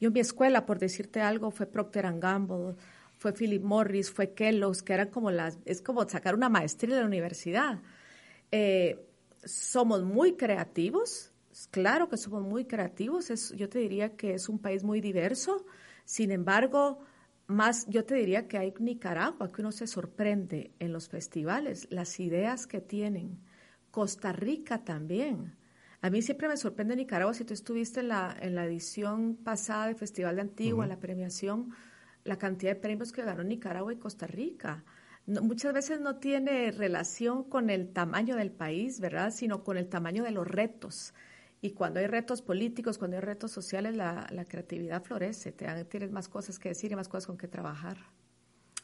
Yo 0.00 0.08
en 0.08 0.14
mi 0.14 0.20
escuela, 0.20 0.66
por 0.66 0.80
decirte 0.80 1.20
algo, 1.20 1.52
fue 1.52 1.66
Procter 1.66 2.06
Gamble, 2.18 2.74
fue 3.18 3.32
Philip 3.32 3.62
Morris, 3.62 4.10
fue 4.10 4.32
Kellogg's, 4.32 4.82
que 4.82 4.94
eran 4.94 5.10
como 5.10 5.30
las, 5.30 5.58
es 5.64 5.80
como 5.80 6.08
sacar 6.08 6.34
una 6.34 6.48
maestría 6.48 6.96
de 6.96 7.02
la 7.02 7.06
universidad. 7.06 7.80
Eh, 8.50 9.06
somos 9.44 10.02
muy 10.02 10.34
creativos, 10.34 11.32
Claro 11.66 12.08
que 12.08 12.16
somos 12.16 12.42
muy 12.42 12.66
creativos, 12.66 13.30
es, 13.30 13.52
yo 13.56 13.68
te 13.68 13.80
diría 13.80 14.16
que 14.16 14.34
es 14.34 14.48
un 14.48 14.58
país 14.58 14.84
muy 14.84 15.00
diverso, 15.00 15.66
sin 16.04 16.30
embargo, 16.30 17.00
más 17.48 17.86
yo 17.88 18.04
te 18.04 18.14
diría 18.14 18.46
que 18.46 18.58
hay 18.58 18.72
Nicaragua, 18.78 19.50
que 19.50 19.62
uno 19.62 19.72
se 19.72 19.86
sorprende 19.86 20.72
en 20.78 20.92
los 20.92 21.08
festivales, 21.08 21.88
las 21.90 22.20
ideas 22.20 22.66
que 22.66 22.80
tienen. 22.80 23.40
Costa 23.90 24.32
Rica 24.32 24.84
también. 24.84 25.56
A 26.00 26.10
mí 26.10 26.22
siempre 26.22 26.46
me 26.46 26.56
sorprende 26.56 26.94
Nicaragua, 26.94 27.34
si 27.34 27.44
tú 27.44 27.54
estuviste 27.54 28.00
en 28.00 28.08
la, 28.08 28.36
en 28.40 28.54
la 28.54 28.64
edición 28.66 29.36
pasada 29.36 29.86
del 29.86 29.96
Festival 29.96 30.36
de 30.36 30.42
Antigua, 30.42 30.86
la 30.86 31.00
premiación, 31.00 31.70
la 32.24 32.38
cantidad 32.38 32.72
de 32.72 32.80
premios 32.80 33.10
que 33.10 33.22
ganó 33.22 33.42
Nicaragua 33.42 33.92
y 33.92 33.96
Costa 33.96 34.26
Rica. 34.26 34.84
muchas 35.26 35.72
veces 35.72 36.00
no 36.00 36.16
tiene 36.16 36.70
relación 36.70 37.42
con 37.44 37.70
el 37.70 37.92
tamaño 37.92 38.36
del 38.36 38.52
país, 38.52 39.00
¿verdad? 39.00 39.32
Sino 39.32 39.64
con 39.64 39.76
el 39.76 39.88
tamaño 39.88 40.22
de 40.22 40.30
los 40.30 40.46
retos 40.46 41.14
y 41.60 41.72
cuando 41.72 42.00
hay 42.00 42.06
retos 42.06 42.42
políticos, 42.42 42.98
cuando 42.98 43.16
hay 43.16 43.22
retos 43.22 43.50
sociales, 43.50 43.96
la, 43.96 44.26
creatividad 44.48 45.02
florece, 45.02 45.52
te, 45.52 45.84
tienes 45.86 46.12
más 46.12 46.28
cosas 46.28 46.58
que 46.58 46.70
decir 46.70 46.92
y 46.92 46.96
más 46.96 47.08
cosas 47.08 47.26
con 47.26 47.36
que 47.36 47.48
trabajar. 47.48 47.98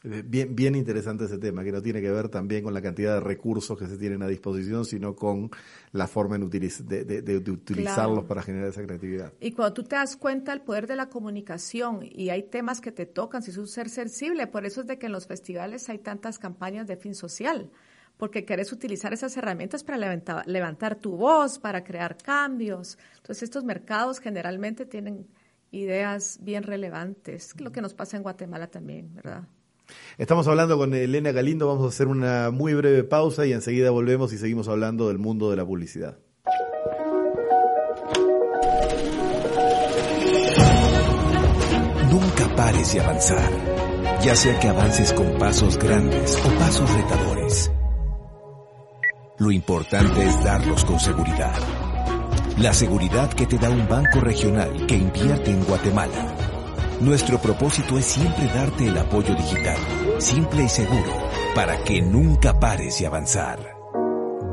Eh, 0.03 0.21
bien, 0.23 0.55
bien 0.55 0.75
interesante 0.75 1.25
ese 1.25 1.37
tema, 1.37 1.63
que 1.63 1.71
no 1.71 1.81
tiene 1.81 2.01
que 2.01 2.11
ver 2.11 2.29
también 2.29 2.63
con 2.63 2.73
la 2.73 2.81
cantidad 2.81 3.15
de 3.15 3.21
recursos 3.21 3.79
que 3.79 3.87
se 3.87 3.97
tienen 3.97 4.21
a 4.21 4.27
disposición, 4.27 4.85
sino 4.85 5.15
con 5.15 5.49
la 5.93 6.05
forma 6.07 6.35
en 6.35 6.49
de, 6.49 7.43
utilizarlos 7.49 8.25
para 8.25 8.43
generar 8.43 8.69
esa 8.69 8.83
creatividad. 8.83 9.33
Y 9.39 9.53
cuando 9.53 9.73
tú 9.73 9.83
te 9.83 9.95
das 9.95 10.17
cuenta 10.17 10.51
del 10.51 10.61
poder 10.61 10.85
de 10.85 10.97
la 10.97 11.09
comunicación 11.09 12.01
y 12.03 12.29
hay 12.29 12.43
temas 12.43 12.81
que 12.81 12.91
te 12.91 13.05
tocan, 13.05 13.41
si 13.41 13.51
es 13.51 13.57
un 13.57 13.67
ser 13.67 13.89
sensible, 13.89 14.47
por 14.47 14.65
eso 14.65 14.81
es 14.81 14.87
de 14.87 14.99
que 14.99 15.07
en 15.07 15.13
los 15.13 15.27
festivales 15.27 15.89
hay 15.89 15.99
tantas 15.99 16.39
campañas 16.39 16.87
de 16.87 16.97
fin 16.97 17.15
social, 17.15 17.71
porque 18.17 18.45
querés 18.45 18.71
utilizar 18.71 19.13
esas 19.13 19.35
herramientas 19.37 19.83
para 19.83 19.97
levantar, 19.97 20.47
levantar 20.47 20.95
tu 20.95 21.15
voz, 21.15 21.59
para 21.59 21.83
crear 21.83 22.17
cambios. 22.17 22.97
Entonces 23.17 23.43
estos 23.43 23.63
mercados 23.63 24.19
generalmente 24.19 24.85
tienen 24.85 25.27
ideas 25.71 26.39
bien 26.41 26.63
relevantes, 26.63 27.59
lo 27.59 27.71
que 27.71 27.81
nos 27.81 27.93
pasa 27.93 28.17
en 28.17 28.23
Guatemala 28.23 28.67
también, 28.67 29.13
¿verdad? 29.13 29.43
Estamos 30.17 30.47
hablando 30.47 30.77
con 30.77 30.93
Elena 30.93 31.31
Galindo, 31.31 31.67
vamos 31.67 31.85
a 31.85 31.89
hacer 31.89 32.07
una 32.07 32.49
muy 32.49 32.73
breve 32.73 33.03
pausa 33.03 33.45
y 33.45 33.53
enseguida 33.53 33.91
volvemos 33.91 34.33
y 34.33 34.37
seguimos 34.37 34.67
hablando 34.67 35.09
del 35.09 35.19
mundo 35.19 35.49
de 35.51 35.57
la 35.57 35.65
publicidad. 35.65 36.17
Nunca 42.09 42.55
pares 42.55 42.93
de 42.93 43.01
avanzar, 43.01 43.51
ya 44.23 44.35
sea 44.35 44.59
que 44.59 44.67
avances 44.69 45.13
con 45.13 45.37
pasos 45.37 45.77
grandes 45.77 46.39
o 46.45 46.57
pasos 46.57 46.91
retadores. 46.93 47.71
Lo 49.37 49.51
importante 49.51 50.23
es 50.23 50.43
darlos 50.43 50.85
con 50.85 50.99
seguridad. 50.99 51.55
La 52.57 52.73
seguridad 52.73 53.33
que 53.33 53.45
te 53.45 53.57
da 53.57 53.69
un 53.69 53.87
banco 53.87 54.21
regional 54.21 54.85
que 54.87 54.95
invierte 54.95 55.51
en 55.51 55.63
Guatemala 55.65 56.35
nuestro 57.01 57.41
propósito 57.41 57.97
es 57.97 58.05
siempre 58.05 58.47
darte 58.47 58.87
el 58.87 58.97
apoyo 58.97 59.35
digital, 59.35 59.77
simple 60.17 60.63
y 60.63 60.69
seguro, 60.69 61.11
para 61.53 61.83
que 61.83 62.01
nunca 62.01 62.57
pares 62.57 62.99
de 62.99 63.07
avanzar. 63.07 63.59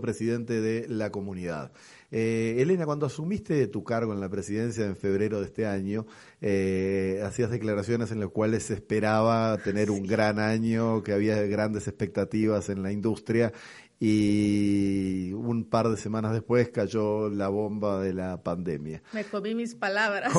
Presidente 0.00 0.60
de 0.60 0.86
la 0.88 1.10
comunidad. 1.10 1.72
Eh, 2.10 2.56
Elena, 2.58 2.86
cuando 2.86 3.06
asumiste 3.06 3.66
tu 3.66 3.82
cargo 3.82 4.12
en 4.12 4.20
la 4.20 4.28
presidencia 4.28 4.86
en 4.86 4.96
febrero 4.96 5.40
de 5.40 5.46
este 5.46 5.66
año, 5.66 6.06
eh, 6.40 7.20
hacías 7.24 7.50
declaraciones 7.50 8.12
en 8.12 8.20
las 8.20 8.28
cuales 8.30 8.64
se 8.64 8.74
esperaba 8.74 9.58
tener 9.58 9.90
un 9.90 10.06
gran 10.06 10.38
año, 10.38 11.02
que 11.02 11.12
había 11.12 11.40
grandes 11.42 11.88
expectativas 11.88 12.68
en 12.68 12.82
la 12.82 12.92
industria 12.92 13.52
y 13.98 15.32
un 15.32 15.64
par 15.64 15.88
de 15.88 15.96
semanas 15.96 16.32
después 16.32 16.68
cayó 16.68 17.30
la 17.30 17.48
bomba 17.48 18.00
de 18.00 18.12
la 18.12 18.42
pandemia. 18.42 19.02
Me 19.12 19.24
comí 19.24 19.54
mis 19.54 19.74
palabras. 19.74 20.32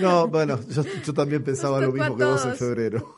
No, 0.00 0.28
bueno, 0.28 0.60
yo, 0.68 1.12
también 1.12 1.42
pensaba 1.42 1.80
lo 1.80 1.90
mismo 1.90 2.16
que 2.16 2.24
vos 2.24 2.44
en 2.44 2.54
febrero. 2.54 3.16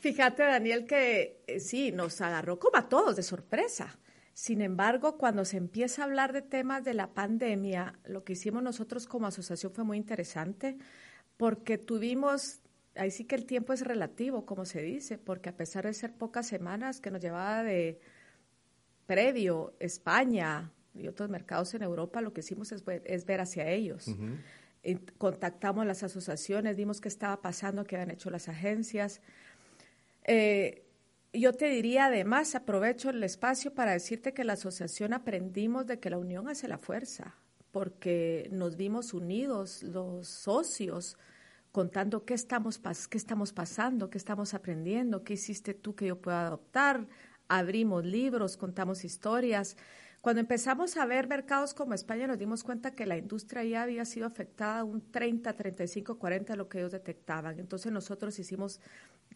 Fíjate, 0.00 0.42
Daniel, 0.42 0.86
que 0.86 1.42
eh, 1.46 1.60
sí, 1.60 1.92
nos 1.92 2.20
agarró 2.20 2.58
como 2.58 2.76
a 2.76 2.88
todos 2.88 3.16
de 3.16 3.22
sorpresa. 3.22 3.98
Sin 4.38 4.60
embargo, 4.60 5.18
cuando 5.18 5.44
se 5.44 5.56
empieza 5.56 6.00
a 6.00 6.04
hablar 6.04 6.32
de 6.32 6.42
temas 6.42 6.84
de 6.84 6.94
la 6.94 7.12
pandemia, 7.12 7.98
lo 8.04 8.22
que 8.22 8.34
hicimos 8.34 8.62
nosotros 8.62 9.08
como 9.08 9.26
asociación 9.26 9.72
fue 9.72 9.82
muy 9.82 9.96
interesante 9.96 10.78
porque 11.36 11.76
tuvimos, 11.76 12.60
ahí 12.94 13.10
sí 13.10 13.24
que 13.24 13.34
el 13.34 13.46
tiempo 13.46 13.72
es 13.72 13.80
relativo, 13.80 14.46
como 14.46 14.64
se 14.64 14.80
dice, 14.80 15.18
porque 15.18 15.48
a 15.48 15.56
pesar 15.56 15.86
de 15.86 15.92
ser 15.92 16.12
pocas 16.14 16.46
semanas 16.46 17.00
que 17.00 17.10
nos 17.10 17.20
llevaba 17.20 17.64
de 17.64 17.98
previo 19.08 19.74
España 19.80 20.70
y 20.94 21.08
otros 21.08 21.28
mercados 21.30 21.74
en 21.74 21.82
Europa, 21.82 22.20
lo 22.20 22.32
que 22.32 22.38
hicimos 22.38 22.70
es, 22.70 22.84
ver 22.84 23.40
hacia 23.40 23.68
ellos. 23.68 24.06
contactamos 25.18 25.82
a 25.82 25.84
las 25.84 26.04
asociaciones, 26.04 26.76
vimos 26.76 27.00
qué 27.00 27.08
estaba 27.08 27.42
pasando, 27.42 27.82
qué 27.82 27.96
habían 27.96 28.12
hecho 28.12 28.30
las 28.30 28.48
agencias 28.48 29.20
eh, 30.22 30.84
yo 31.32 31.52
te 31.52 31.68
diría 31.68 32.06
además, 32.06 32.54
aprovecho 32.54 33.10
el 33.10 33.22
espacio 33.22 33.74
para 33.74 33.92
decirte 33.92 34.32
que 34.32 34.44
la 34.44 34.54
asociación 34.54 35.12
aprendimos 35.12 35.86
de 35.86 36.00
que 36.00 36.10
la 36.10 36.18
unión 36.18 36.48
hace 36.48 36.68
la 36.68 36.78
fuerza, 36.78 37.34
porque 37.70 38.48
nos 38.52 38.76
vimos 38.76 39.12
unidos 39.12 39.82
los 39.82 40.28
socios 40.28 41.18
contando 41.72 42.24
qué 42.24 42.34
estamos, 42.34 42.80
qué 43.10 43.18
estamos 43.18 43.52
pasando, 43.52 44.10
qué 44.10 44.18
estamos 44.18 44.54
aprendiendo, 44.54 45.22
qué 45.22 45.34
hiciste 45.34 45.74
tú 45.74 45.94
que 45.94 46.06
yo 46.06 46.20
pueda 46.20 46.46
adoptar, 46.46 47.06
abrimos 47.46 48.04
libros, 48.04 48.56
contamos 48.56 49.04
historias. 49.04 49.76
Cuando 50.20 50.40
empezamos 50.40 50.96
a 50.96 51.06
ver 51.06 51.28
mercados 51.28 51.74
como 51.74 51.94
España 51.94 52.26
nos 52.26 52.38
dimos 52.38 52.64
cuenta 52.64 52.90
que 52.90 53.06
la 53.06 53.16
industria 53.16 53.62
ya 53.64 53.82
había 53.82 54.04
sido 54.04 54.26
afectada 54.26 54.82
un 54.84 55.10
30, 55.10 55.52
35, 55.52 56.18
40 56.18 56.52
de 56.52 56.56
lo 56.56 56.68
que 56.68 56.78
ellos 56.78 56.92
detectaban. 56.92 57.58
Entonces 57.60 57.92
nosotros 57.92 58.38
hicimos 58.38 58.80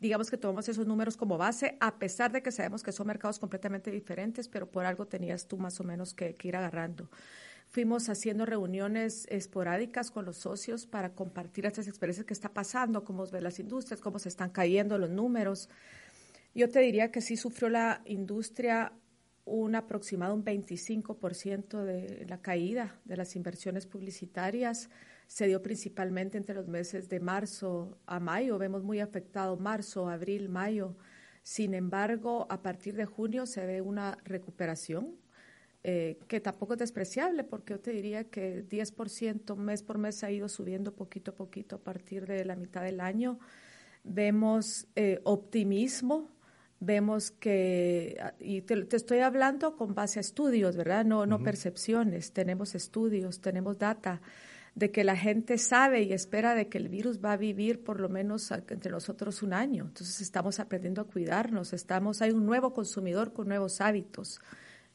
digamos 0.03 0.31
que 0.31 0.37
tomamos 0.37 0.69
esos 0.69 0.87
números 0.87 1.17
como 1.17 1.39
base, 1.39 1.77
a 1.81 1.99
pesar 1.99 2.33
de 2.33 2.43
que 2.43 2.51
sabemos 2.51 2.83
que 2.83 2.91
son 2.91 3.07
mercados 3.07 3.39
completamente 3.39 3.91
diferentes, 3.91 4.49
pero 4.49 4.69
por 4.69 4.85
algo 4.85 5.07
tenías 5.07 5.47
tú 5.47 5.59
más 5.59 5.79
o 5.81 5.85
menos 5.85 6.13
que, 6.13 6.35
ir 6.43 6.57
agarrando. 6.57 7.09
Fuimos 7.69 8.09
haciendo 8.09 8.45
reuniones 8.45 9.27
esporádicas 9.31 10.11
con 10.11 10.25
los 10.25 10.39
socios 10.39 10.87
para 10.87 11.15
compartir 11.15 11.67
estas 11.67 11.87
experiencias 11.87 12.27
que 12.27 12.35
está 12.35 12.49
pasando, 12.53 13.05
cómo 13.05 13.25
ven 13.27 13.45
las 13.45 13.61
industrias, 13.61 14.01
cómo 14.01 14.19
se 14.19 14.29
están 14.29 14.51
cayendo 14.51 14.99
los 14.99 15.09
números. 15.09 15.71
Yo 16.55 16.69
te 16.69 16.81
diría 16.81 17.11
que 17.13 17.21
sí 17.21 17.37
sufrió 17.37 17.71
la 17.71 18.03
industria 18.05 18.93
un 19.45 19.75
aproximado 19.75 20.35
un 20.35 20.45
25% 20.45 21.83
de 21.85 22.27
la 22.29 22.41
caída 22.41 23.01
de 23.05 23.17
las 23.17 23.35
inversiones 23.37 23.87
publicitarias 23.87 24.89
se 25.27 25.47
dio 25.47 25.63
principalmente 25.63 26.37
entre 26.37 26.55
los 26.55 26.69
meses 26.69 27.09
de 27.09 27.19
marzo 27.19 27.99
a 28.07 28.21
mayo. 28.21 28.59
Vemos 28.59 28.83
muy 28.83 29.01
afectado 29.01 29.57
marzo, 29.57 30.09
abril, 30.09 30.49
mayo. 30.49 30.95
Sin 31.43 31.75
embargo, 31.75 32.47
a 32.51 32.63
partir 32.63 32.95
de 32.95 33.07
junio 33.07 33.47
se 33.47 33.67
ve 33.67 33.81
una 33.81 34.19
recuperación 34.25 35.17
eh, 35.85 36.19
que 36.29 36.41
tampoco 36.41 36.75
es 36.75 36.79
despreciable, 36.79 37.43
porque 37.43 37.73
yo 37.73 37.81
te 37.81 37.91
diría 37.91 38.25
que 38.25 38.65
10% 38.69 39.57
mes 39.57 39.83
por 39.83 39.99
mes 39.99 40.23
ha 40.23 40.31
ido 40.31 40.49
subiendo 40.49 40.95
poquito 40.95 41.33
a 41.33 41.35
poquito 41.35 41.77
a 41.77 41.81
partir 41.81 42.27
de 42.27 42.45
la 42.45 42.55
mitad 42.55 42.83
del 42.83 43.01
año. 43.01 43.41
Vemos 44.05 44.87
eh, 44.95 45.21
optimismo, 45.25 46.29
vemos 46.85 47.31
que, 47.31 48.21
y 48.41 48.63
te, 48.63 48.87
estoy 48.97 49.21
hablando 49.21 49.77
con 49.77 49.95
base 49.95 50.19
a 50.19 50.21
estudios, 50.21 50.77
¿verdad? 50.77 51.05
No, 51.05 51.27
no 51.27 51.43
percepciones, 51.43 52.33
tenemos 52.33 52.75
estudios, 52.75 53.41
tenemos 53.41 53.79
data 53.79 54.21
de 54.75 54.91
que 54.91 55.05
la 55.05 55.17
gente 55.17 55.59
sabe 55.59 56.03
y 56.03 56.13
espera 56.13 56.55
de 56.55 56.69
que 56.69 56.79
el 56.79 56.89
virus 56.89 57.21
va 57.23 57.33
a 57.33 57.37
vivir 57.37 57.85
por 57.85 58.01
lo 58.01 58.09
menos 58.09 58.51
entre 58.51 58.91
nosotros 58.91 59.43
un 59.43 59.53
año. 59.53 59.85
Entonces 59.85 60.21
estamos 60.21 60.59
aprendiendo 60.59 61.03
a 61.03 61.07
cuidarnos, 61.07 61.73
estamos, 61.73 62.21
hay 62.21 62.33
un 62.33 62.47
nuevo 62.47 62.73
consumidor 62.73 63.33
con 63.33 63.49
nuevos 63.49 63.81
hábitos 63.81 64.41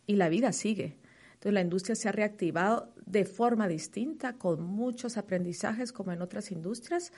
y 0.06 0.16
la 0.16 0.30
vida 0.30 0.52
sigue. 0.52 0.98
Entonces 1.36 1.54
la 1.54 1.62
industria 1.62 1.96
se 1.96 2.10
ha 2.10 2.12
reactivado 2.12 2.94
de 3.06 3.24
forma 3.24 3.68
distinta, 3.68 4.34
con 4.34 4.62
muchos 4.64 5.16
aprendizajes 5.16 5.94
como 5.94 6.12
en 6.12 6.22
otras 6.22 6.52
industrias, 6.52 7.14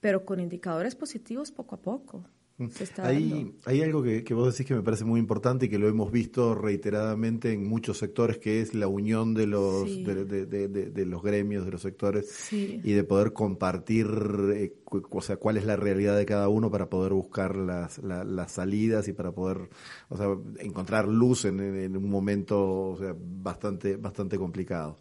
pero 0.00 0.24
con 0.24 0.40
indicadores 0.40 0.94
positivos 0.94 1.50
poco 1.50 1.74
a 1.74 1.82
poco. 1.82 2.24
Mm. 2.56 2.68
Hay, 2.98 3.52
hay 3.64 3.82
algo 3.82 4.00
que, 4.04 4.22
vos 4.32 4.52
decís 4.52 4.64
que 4.64 4.76
me 4.76 4.82
parece 4.82 5.04
muy 5.04 5.18
importante 5.18 5.66
y 5.66 5.68
que 5.68 5.78
lo 5.78 5.88
hemos 5.88 6.12
visto 6.12 6.54
reiteradamente 6.54 7.52
en 7.52 7.66
muchos 7.66 7.98
sectores, 7.98 8.38
que 8.38 8.60
es 8.60 8.74
la 8.74 8.86
unión 8.86 9.34
de 9.34 9.48
los, 9.48 9.88
de, 10.04 11.04
los 11.04 11.20
gremios, 11.20 11.64
de 11.64 11.72
los 11.72 11.82
sectores, 11.82 12.52
y 12.52 12.92
de 12.92 13.02
poder 13.02 13.32
compartir 13.32 14.06
eh, 14.54 14.72
o 14.86 15.20
sea, 15.20 15.36
cuál 15.36 15.56
es 15.56 15.64
la 15.64 15.74
realidad 15.74 16.16
de 16.16 16.26
cada 16.26 16.48
uno 16.48 16.70
para 16.70 16.88
poder 16.88 17.12
buscar 17.12 17.56
las, 17.56 17.98
las 17.98 18.52
salidas 18.52 19.08
y 19.08 19.12
para 19.12 19.32
poder 19.32 19.68
o 20.08 20.16
sea, 20.16 20.28
encontrar 20.60 21.08
luz 21.08 21.46
en, 21.46 21.58
un 21.96 22.08
momento 22.08 22.90
o 22.90 22.96
sea, 22.96 23.16
bastante, 23.18 23.96
bastante 23.96 24.38
complicado. 24.38 25.00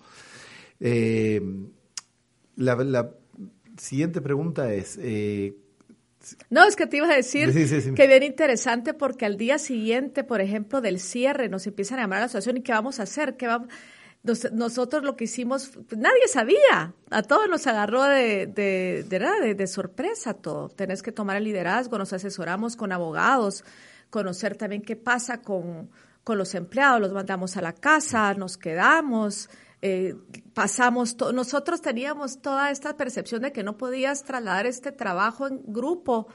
Eh, 0.80 1.40
la, 2.56 2.76
la, 2.76 3.12
siguiente 3.78 4.22
pregunta 4.22 4.74
es, 4.74 4.98
eh, 5.02 5.56
no, 6.50 6.66
es 6.66 6.76
que 6.76 6.88
te 6.88 6.98
iba 6.98 7.08
a 7.08 7.16
decir 7.16 7.52
que 7.96 8.08
bien 8.08 8.24
interesante 8.24 8.94
porque 8.94 9.26
al 9.26 9.38
día 9.38 9.58
siguiente, 9.58 10.24
por 10.24 10.42
ejemplo, 10.42 10.82
del 10.82 11.00
cierre, 11.00 11.50
nos 11.50 11.68
empiezan 11.68 12.00
a 12.00 12.04
llamar 12.04 12.18
a 12.18 12.22
la 12.22 12.26
asociación 12.26 12.58
y 12.58 12.62
qué 12.62 12.72
vamos 12.72 13.00
a 13.00 13.04
hacer, 13.04 13.36
qué 13.36 13.48
vamos... 13.48 13.70
nosotros 14.54 15.04
lo 15.04 15.16
que 15.16 15.26
hicimos, 15.26 15.70
pues, 15.88 16.00
nadie 16.00 16.28
sabía, 16.28 16.94
a 17.10 17.24
todos 17.24 17.50
nos 17.50 17.68
agarró 17.68 18.04
de, 18.04 18.48
de, 18.48 19.04
de, 19.04 19.56
de, 19.56 19.68
sorpresa 19.68 20.34
todo. 20.34 20.70
Tenés 20.70 21.04
que 21.04 21.12
tomar 21.12 21.38
el 21.38 21.44
liderazgo, 21.44 21.98
nos 21.98 22.14
asesoramos 22.14 22.76
con 22.76 22.92
abogados, 22.92 23.66
conocer 24.10 24.56
también 24.56 24.82
qué 24.82 24.96
pasa 24.96 25.42
con, 25.42 25.90
con 26.24 26.38
los 26.38 26.56
empleados, 26.56 27.02
los 27.02 27.12
mandamos 27.12 27.58
a 27.58 27.62
la 27.62 27.74
casa, 27.74 28.34
nos 28.34 28.58
quedamos, 28.58 29.50
eh, 29.86 30.16
pasamos, 30.54 31.18
nosotros 31.34 31.82
teníamos 31.82 32.42
toda 32.42 32.72
esta 32.72 32.96
percepción 32.96 33.42
de 33.42 33.52
que 33.52 33.64
no 33.64 33.78
podías 33.78 34.24
trasladar 34.24 34.66
este 34.66 34.94
trabajo 34.94 35.46
en 35.46 35.62
grupo 35.66 36.28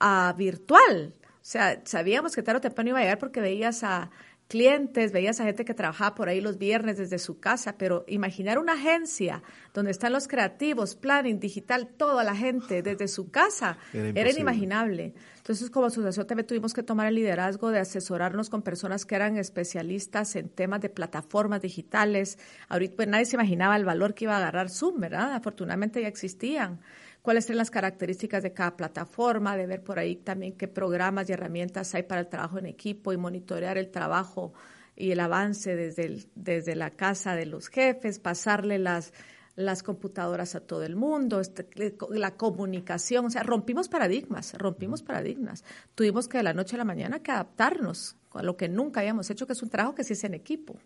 a 0.00 0.34
virtual. 0.36 1.14
O 1.22 1.38
sea, 1.40 1.80
sabíamos 1.84 2.34
que 2.34 2.42
tarde 2.42 2.58
o 2.58 2.60
temprano 2.60 2.90
iba 2.90 2.98
a 2.98 3.02
llegar 3.02 3.18
porque 3.20 3.40
veías 3.40 3.84
a 3.84 4.10
clientes, 4.48 5.12
veías 5.12 5.38
a 5.40 5.44
gente 5.44 5.64
que 5.64 5.74
trabajaba 5.74 6.14
por 6.14 6.28
ahí 6.28 6.40
los 6.40 6.56
viernes 6.56 6.96
desde 6.96 7.18
su 7.18 7.38
casa, 7.38 7.76
pero 7.76 8.04
imaginar 8.08 8.58
una 8.58 8.72
agencia 8.72 9.42
donde 9.74 9.90
están 9.90 10.12
los 10.12 10.26
creativos, 10.26 10.96
planning, 10.96 11.38
digital, 11.38 11.88
toda 11.96 12.24
la 12.24 12.34
gente 12.34 12.82
desde 12.82 13.08
su 13.08 13.30
casa, 13.30 13.76
era, 13.92 14.30
inimaginable. 14.30 15.12
Entonces, 15.36 15.70
como 15.70 15.86
asociación 15.86 16.26
también 16.26 16.46
tuvimos 16.46 16.72
que 16.72 16.82
tomar 16.82 17.08
el 17.08 17.14
liderazgo 17.14 17.70
de 17.70 17.78
asesorarnos 17.78 18.48
con 18.48 18.62
personas 18.62 19.04
que 19.04 19.14
eran 19.14 19.36
especialistas 19.36 20.34
en 20.34 20.48
temas 20.48 20.80
de 20.80 20.88
plataformas 20.88 21.60
digitales. 21.60 22.38
Ahorita 22.68 22.96
pues 22.96 23.08
nadie 23.08 23.26
se 23.26 23.36
imaginaba 23.36 23.76
el 23.76 23.84
valor 23.84 24.14
que 24.14 24.24
iba 24.24 24.34
a 24.34 24.38
agarrar 24.38 24.70
Zoom, 24.70 24.98
¿verdad? 24.98 25.34
Afortunadamente 25.34 26.00
ya 26.00 26.08
existían 26.08 26.80
cuáles 27.22 27.46
son 27.46 27.56
las 27.56 27.70
características 27.70 28.42
de 28.42 28.52
cada 28.52 28.76
plataforma, 28.76 29.56
de 29.56 29.66
ver 29.66 29.82
por 29.82 29.98
ahí 29.98 30.16
también 30.16 30.52
qué 30.52 30.68
programas 30.68 31.28
y 31.28 31.32
herramientas 31.32 31.94
hay 31.94 32.04
para 32.04 32.20
el 32.20 32.28
trabajo 32.28 32.58
en 32.58 32.66
equipo 32.66 33.12
y 33.12 33.16
monitorear 33.16 33.78
el 33.78 33.90
trabajo 33.90 34.52
y 34.96 35.12
el 35.12 35.20
avance 35.20 35.76
desde, 35.76 36.26
desde 36.34 36.74
la 36.74 36.90
casa 36.90 37.36
de 37.36 37.46
los 37.46 37.68
jefes, 37.68 38.18
pasarle 38.18 38.78
las, 38.78 39.12
las 39.58 39.82
computadoras 39.82 40.54
a 40.54 40.60
todo 40.60 40.84
el 40.84 40.96
mundo, 40.96 41.40
este, 41.40 41.68
la 42.10 42.36
comunicación, 42.36 43.26
o 43.26 43.30
sea, 43.30 43.42
rompimos 43.42 43.88
paradigmas, 43.88 44.54
rompimos 44.54 45.02
paradigmas. 45.02 45.64
Tuvimos 45.94 46.28
que 46.28 46.38
de 46.38 46.44
la 46.44 46.52
noche 46.52 46.76
a 46.76 46.78
la 46.78 46.84
mañana 46.84 47.22
que 47.22 47.32
adaptarnos 47.32 48.16
a 48.32 48.42
lo 48.42 48.56
que 48.56 48.68
nunca 48.68 49.00
habíamos 49.00 49.30
hecho, 49.30 49.46
que 49.46 49.54
es 49.54 49.62
un 49.62 49.68
trabajo 49.68 49.94
que 49.94 50.04
se 50.04 50.12
hace 50.12 50.28
en 50.28 50.34
equipo. 50.34 50.78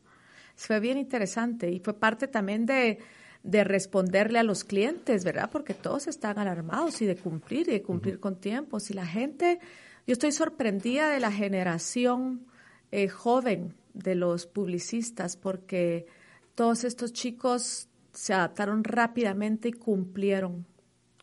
Fue 0.56 0.80
bien 0.80 0.98
interesante 0.98 1.70
y 1.70 1.80
fue 1.80 1.94
parte 1.94 2.28
también 2.28 2.64
de, 2.64 2.98
de 3.42 3.64
responderle 3.64 4.38
a 4.38 4.42
los 4.42 4.64
clientes, 4.64 5.24
¿verdad? 5.24 5.50
Porque 5.50 5.74
todos 5.74 6.06
están 6.06 6.38
alarmados 6.38 7.02
y 7.02 7.06
de 7.06 7.16
cumplir 7.16 7.68
y 7.68 7.72
de 7.72 7.82
cumplir 7.82 8.20
con 8.20 8.36
tiempos. 8.36 8.90
Y 8.90 8.94
la 8.94 9.06
gente, 9.06 9.58
yo 10.06 10.12
estoy 10.12 10.32
sorprendida 10.32 11.10
de 11.10 11.20
la 11.20 11.32
generación 11.32 12.46
eh, 12.92 13.08
joven 13.08 13.74
de 13.94 14.14
los 14.14 14.46
publicistas 14.46 15.36
porque 15.36 16.06
todos 16.54 16.84
estos 16.84 17.12
chicos 17.12 17.88
se 18.12 18.34
adaptaron 18.34 18.84
rápidamente 18.84 19.68
y 19.68 19.72
cumplieron, 19.72 20.66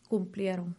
cumplieron. 0.08 0.76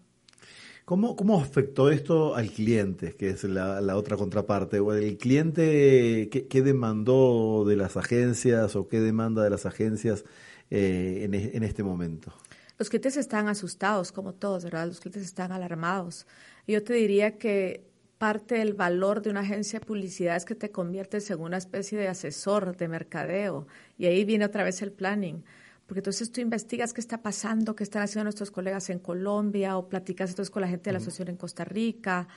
¿Cómo, 0.85 1.15
¿Cómo 1.15 1.39
afectó 1.39 1.89
esto 1.89 2.35
al 2.35 2.49
cliente, 2.51 3.13
que 3.15 3.29
es 3.29 3.45
la, 3.45 3.95
otra 3.95 4.17
contraparte? 4.17 4.77
¿El 4.77 5.17
cliente 5.17 6.27
qué, 6.29 6.61
demandó 6.61 7.63
de 7.65 7.77
las 7.77 7.95
agencias 7.95 8.75
o 8.75 8.87
qué 8.89 8.99
demanda 8.99 9.43
de 9.43 9.49
las 9.49 9.65
agencias 9.65 10.25
eh, 10.71 11.21
en, 11.25 11.33
en, 11.35 11.63
este 11.63 11.83
momento? 11.83 12.33
Los 12.79 12.89
clientes 12.89 13.17
están 13.17 13.47
asustados, 13.47 14.11
como 14.11 14.33
todos, 14.33 14.63
¿verdad? 14.63 14.87
Los 14.87 14.99
clientes 14.99 15.23
están 15.23 15.51
alarmados. 15.51 16.25
Yo 16.67 16.83
te 16.83 16.93
diría 16.93 17.37
que 17.37 17.85
parte 18.17 18.55
del 18.55 18.73
valor 18.73 19.21
de 19.21 19.29
una 19.29 19.41
agencia 19.41 19.79
de 19.79 19.85
publicidad 19.85 20.35
es 20.35 20.45
que 20.45 20.55
te 20.55 20.71
conviertes 20.71 21.29
en 21.29 21.39
una 21.39 21.57
especie 21.57 21.99
de 21.99 22.07
asesor 22.07 22.75
de 22.75 22.87
mercadeo. 22.87 23.67
Y 23.99 24.07
ahí 24.07 24.25
viene 24.25 24.45
otra 24.45 24.63
vez 24.63 24.81
el 24.81 24.91
planning 24.91 25.43
porque 25.91 25.99
entonces 25.99 26.31
tú 26.31 26.39
investigas 26.39 26.93
qué 26.93 27.01
está 27.01 27.21
pasando, 27.21 27.75
qué 27.75 27.83
están 27.83 28.01
haciendo 28.01 28.23
nuestros 28.23 28.49
colegas 28.49 28.89
en 28.89 28.99
Colombia, 28.99 29.75
o 29.75 29.89
platicas 29.89 30.29
entonces 30.29 30.49
con 30.49 30.61
la 30.61 30.69
gente 30.69 30.89
de 30.89 30.93
la 30.93 30.99
asociación 30.99 31.27
en 31.27 31.35
Costa 31.35 31.65
Rica. 31.65 32.29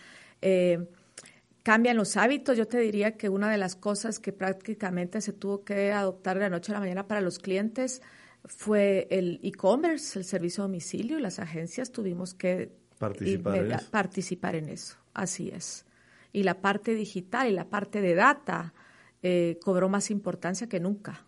Eh, 0.43 0.89
cambian 1.63 1.97
los 1.97 2.17
hábitos. 2.17 2.59
Yo 2.59 2.67
te 2.67 2.79
diría 2.79 3.17
que 3.17 3.29
una 3.29 3.49
de 3.49 3.57
las 3.57 3.77
cosas 3.77 4.19
que 4.19 4.33
prácticamente 4.33 5.21
se 5.21 5.33
tuvo 5.33 5.63
que 5.63 5.93
adoptar 5.93 6.37
de 6.37 6.41
la 6.41 6.51
noche 6.51 6.73
a 6.73 6.75
la 6.75 6.81
mañana 6.81 7.07
para 7.07 7.21
los 7.21 7.39
clientes 7.39 8.03
fue 8.45 9.07
el 9.11 9.41
e-commerce, 9.43 10.19
el 10.19 10.25
servicio 10.25 10.63
a 10.63 10.67
domicilio, 10.67 11.19
y 11.19 11.23
las 11.23 11.39
agencias 11.39 11.91
tuvimos 11.91 12.35
que 12.35 12.73
participar, 12.99 13.57
en 13.57 13.73
eso. 13.73 13.91
participar 13.91 14.55
en 14.57 14.69
eso. 14.69 14.97
Así 15.15 15.51
es. 15.51 15.87
Y 16.33 16.43
la 16.43 16.61
parte 16.61 16.95
digital 16.95 17.49
y 17.49 17.53
la 17.53 17.69
parte 17.69 18.01
de 18.01 18.15
data 18.15 18.75
eh, 19.23 19.59
cobró 19.63 19.89
más 19.89 20.11
importancia 20.11 20.69
que 20.69 20.81
nunca. 20.81 21.25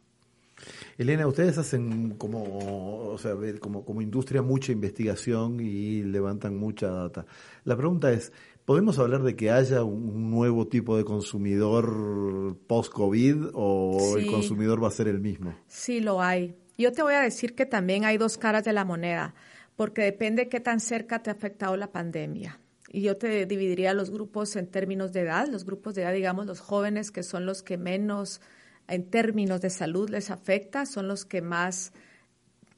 Elena, 0.98 1.26
ustedes 1.26 1.59
hacen 1.59 2.14
como, 2.16 3.11
o 3.12 3.18
sea, 3.18 3.35
como, 3.61 3.85
como 3.85 4.00
industria 4.00 4.42
mucha 4.42 4.72
investigación 4.72 5.61
y 5.61 6.02
levantan 6.02 6.57
mucha 6.57 6.88
data. 6.88 7.26
La 7.64 7.76
pregunta 7.76 8.11
es, 8.11 8.33
¿podemos 8.64 8.98
hablar 8.98 9.22
de 9.22 9.37
que 9.37 9.50
haya 9.50 9.85
un 9.85 10.31
nuevo 10.31 10.66
tipo 10.66 10.96
de 10.96 11.05
consumidor 11.05 12.57
post-COVID 12.66 13.48
o 13.52 14.16
el 14.16 14.26
consumidor 14.31 14.83
va 14.83 14.88
a 14.88 14.92
ser 14.92 15.09
el 15.09 15.20
mismo? 15.20 15.55
Sí, 15.68 16.00
lo 16.00 16.22
hay. 16.22 16.57
Yo 16.76 16.92
te 16.92 17.02
voy 17.02 17.14
a 17.14 17.20
decir 17.20 17.54
que 17.54 17.66
también 17.66 18.04
hay 18.04 18.18
dos 18.18 18.38
caras 18.38 18.64
de 18.64 18.72
la 18.72 18.84
moneda, 18.84 19.34
porque 19.76 20.02
depende 20.02 20.44
de 20.44 20.48
qué 20.48 20.60
tan 20.60 20.80
cerca 20.80 21.22
te 21.22 21.30
ha 21.30 21.34
afectado 21.34 21.76
la 21.76 21.92
pandemia. 21.92 22.60
Y 22.88 23.02
yo 23.02 23.16
te 23.16 23.46
dividiría 23.46 23.94
los 23.94 24.10
grupos 24.10 24.56
en 24.56 24.66
términos 24.66 25.12
de 25.12 25.20
edad, 25.20 25.48
los 25.48 25.64
grupos 25.64 25.94
de 25.94 26.02
edad, 26.02 26.12
digamos, 26.12 26.46
los 26.46 26.60
jóvenes 26.60 27.10
que 27.10 27.22
son 27.22 27.44
los 27.46 27.62
que 27.62 27.76
menos 27.76 28.40
en 28.88 29.10
términos 29.10 29.60
de 29.60 29.70
salud 29.70 30.08
les 30.10 30.30
afecta, 30.30 30.86
son 30.86 31.08
los 31.08 31.24
que 31.24 31.42
más, 31.42 31.92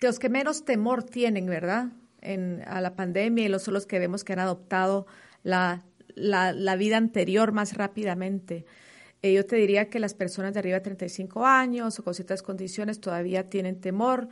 los 0.00 0.18
que 0.18 0.28
menos 0.28 0.64
temor 0.64 1.04
tienen, 1.04 1.46
¿verdad? 1.46 1.88
En, 2.20 2.62
a 2.66 2.80
la 2.80 2.96
pandemia 2.96 3.44
y 3.44 3.48
los 3.48 3.62
son 3.62 3.74
los 3.74 3.86
que 3.86 3.98
vemos 3.98 4.24
que 4.24 4.32
han 4.32 4.40
adoptado 4.40 5.06
la, 5.42 5.84
la, 6.16 6.76
vida 6.76 6.96
anterior 6.96 7.52
más 7.52 7.74
rápidamente. 7.74 8.64
Eh, 9.22 9.32
yo 9.32 9.44
te 9.44 9.56
diría 9.56 9.88
que 9.88 9.98
las 9.98 10.14
personas 10.14 10.52
de 10.54 10.60
arriba 10.60 10.76
de 10.76 10.82
35 10.82 11.44
años 11.44 11.98
o 11.98 12.04
con 12.04 12.14
ciertas 12.14 12.42
condiciones 12.42 13.00
todavía 13.00 13.48
tienen 13.48 13.80
temor 13.80 14.28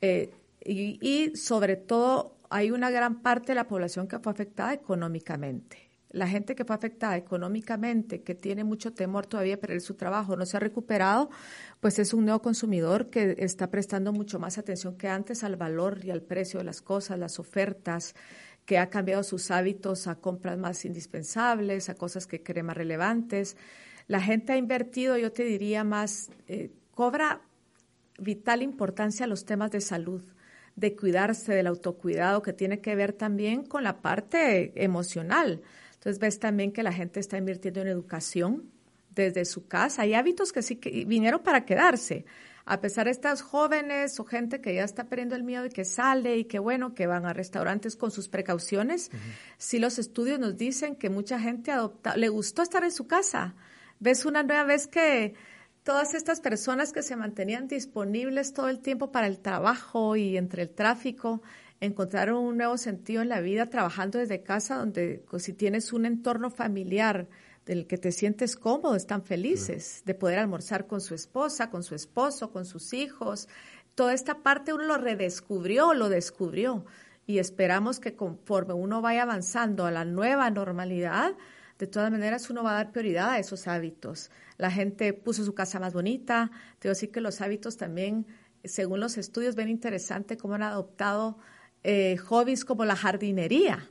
eh, 0.00 0.30
y, 0.64 1.36
sobre 1.36 1.76
todo 1.76 2.36
hay 2.50 2.70
una 2.70 2.90
gran 2.90 3.22
parte 3.22 3.52
de 3.52 3.56
la 3.56 3.68
población 3.68 4.06
que 4.08 4.18
fue 4.18 4.32
afectada 4.32 4.72
económicamente 4.72 5.84
la 6.10 6.28
gente 6.28 6.54
que 6.54 6.64
fue 6.64 6.76
afectada 6.76 7.16
económicamente, 7.16 8.22
que 8.22 8.36
tiene 8.36 8.62
mucho 8.62 8.92
temor 8.92 9.26
todavía 9.26 9.54
de 9.54 9.60
perder 9.60 9.80
su 9.80 9.94
trabajo, 9.94 10.36
no 10.36 10.46
se 10.46 10.56
ha 10.56 10.60
recuperado, 10.60 11.28
pues 11.80 11.98
es 11.98 12.14
un 12.14 12.24
nuevo 12.24 12.40
consumidor 12.40 13.10
que 13.10 13.34
está 13.38 13.68
prestando 13.68 14.12
mucho 14.12 14.38
más 14.38 14.56
atención 14.56 14.96
que 14.96 15.08
antes 15.08 15.42
al 15.42 15.56
valor 15.56 16.04
y 16.04 16.12
al 16.12 16.22
precio 16.22 16.58
de 16.58 16.64
las 16.64 16.82
cosas, 16.82 17.18
las 17.18 17.40
ofertas, 17.40 18.14
que 18.64 18.78
ha 18.78 18.90
cambiado 18.90 19.24
sus 19.24 19.50
hábitos 19.50 20.06
a 20.06 20.14
compras 20.14 20.56
más 20.56 20.84
indispensables, 20.84 21.88
a 21.88 21.96
cosas 21.96 22.28
que 22.28 22.44
cree 22.44 22.62
más 22.62 22.76
relevantes. 22.76 23.56
La 24.06 24.20
gente 24.20 24.52
ha 24.52 24.56
invertido, 24.56 25.16
yo 25.16 25.32
te 25.32 25.44
diría 25.44 25.84
más, 25.84 26.30
eh, 26.46 26.70
cobra 26.92 27.42
vital 28.18 28.62
importancia 28.62 29.26
los 29.26 29.44
temas 29.44 29.70
de 29.70 29.80
salud 29.80 30.22
de 30.76 30.96
cuidarse, 30.96 31.54
del 31.54 31.66
autocuidado, 31.66 32.42
que 32.42 32.52
tiene 32.52 32.80
que 32.80 32.94
ver 32.96 33.12
también 33.12 33.64
con 33.64 33.84
la 33.84 34.00
parte 34.02 34.72
emocional. 34.82 35.62
Entonces 35.94 36.18
ves 36.18 36.38
también 36.38 36.72
que 36.72 36.82
la 36.82 36.92
gente 36.92 37.20
está 37.20 37.38
invirtiendo 37.38 37.80
en 37.80 37.88
educación 37.88 38.70
desde 39.10 39.44
su 39.44 39.66
casa. 39.66 40.02
Hay 40.02 40.14
hábitos 40.14 40.52
que 40.52 40.62
sí 40.62 40.76
que 40.76 41.04
vinieron 41.04 41.42
para 41.42 41.64
quedarse. 41.64 42.24
A 42.66 42.80
pesar 42.80 43.04
de 43.04 43.10
estas 43.10 43.42
jóvenes 43.42 44.18
o 44.18 44.24
gente 44.24 44.60
que 44.60 44.74
ya 44.74 44.84
está 44.84 45.04
perdiendo 45.04 45.36
el 45.36 45.44
miedo 45.44 45.66
y 45.66 45.68
que 45.68 45.84
sale 45.84 46.38
y 46.38 46.44
que 46.44 46.58
bueno, 46.58 46.94
que 46.94 47.06
van 47.06 47.26
a 47.26 47.34
restaurantes 47.34 47.94
con 47.94 48.10
sus 48.10 48.28
precauciones, 48.28 49.10
sí 49.58 49.78
los 49.78 49.98
estudios 49.98 50.38
nos 50.38 50.56
dicen 50.56 50.96
que 50.96 51.10
mucha 51.10 51.38
gente 51.38 51.70
adopta, 51.70 52.16
le 52.16 52.30
gustó 52.30 52.62
estar 52.62 52.82
en 52.82 52.90
su 52.90 53.06
casa. 53.06 53.54
Ves 54.00 54.24
una 54.24 54.42
nueva 54.42 54.64
vez 54.64 54.86
que 54.86 55.34
todas 55.82 56.14
estas 56.14 56.40
personas 56.40 56.92
que 56.92 57.02
se 57.02 57.16
mantenían 57.16 57.68
disponibles 57.68 58.52
todo 58.52 58.68
el 58.68 58.80
tiempo 58.80 59.12
para 59.12 59.26
el 59.26 59.38
trabajo 59.38 60.16
y 60.16 60.36
entre 60.36 60.62
el 60.62 60.70
tráfico, 60.70 61.42
encontraron 61.80 62.42
un 62.42 62.56
nuevo 62.56 62.76
sentido 62.78 63.22
en 63.22 63.28
la 63.28 63.40
vida 63.40 63.68
trabajando 63.68 64.18
desde 64.18 64.42
casa, 64.42 64.76
donde 64.76 65.22
pues, 65.28 65.44
si 65.44 65.52
tienes 65.52 65.92
un 65.92 66.06
entorno 66.06 66.50
familiar 66.50 67.28
del 67.66 67.86
que 67.86 67.98
te 67.98 68.12
sientes 68.12 68.56
cómodo, 68.56 68.94
están 68.94 69.22
felices 69.22 70.02
de 70.04 70.14
poder 70.14 70.38
almorzar 70.38 70.86
con 70.86 71.00
su 71.00 71.14
esposa, 71.14 71.70
con 71.70 71.82
su 71.82 71.94
esposo, 71.94 72.50
con 72.50 72.64
sus 72.64 72.92
hijos. 72.92 73.48
Toda 73.94 74.12
esta 74.12 74.42
parte 74.42 74.72
uno 74.72 74.84
lo 74.84 74.98
redescubrió, 74.98 75.94
lo 75.94 76.08
descubrió 76.08 76.84
y 77.26 77.38
esperamos 77.38 78.00
que 78.00 78.14
conforme 78.14 78.74
uno 78.74 79.00
vaya 79.00 79.22
avanzando 79.22 79.86
a 79.86 79.90
la 79.90 80.04
nueva 80.04 80.50
normalidad, 80.50 81.34
de 81.86 81.92
todas 81.92 82.10
maneras 82.10 82.48
uno 82.50 82.62
va 82.62 82.72
a 82.72 82.74
dar 82.74 82.92
prioridad 82.92 83.30
a 83.30 83.38
esos 83.38 83.66
hábitos. 83.66 84.30
La 84.56 84.70
gente 84.70 85.12
puso 85.12 85.44
su 85.44 85.54
casa 85.54 85.80
más 85.80 85.92
bonita, 85.92 86.50
te 86.78 86.88
a 86.88 86.92
decir 86.92 87.10
que 87.10 87.20
los 87.20 87.40
hábitos 87.40 87.76
también, 87.76 88.26
según 88.64 89.00
los 89.00 89.18
estudios, 89.18 89.54
ven 89.54 89.68
interesante 89.68 90.36
cómo 90.36 90.54
han 90.54 90.62
adoptado 90.62 91.38
eh, 91.82 92.16
hobbies 92.16 92.64
como 92.64 92.84
la 92.84 92.96
jardinería, 92.96 93.90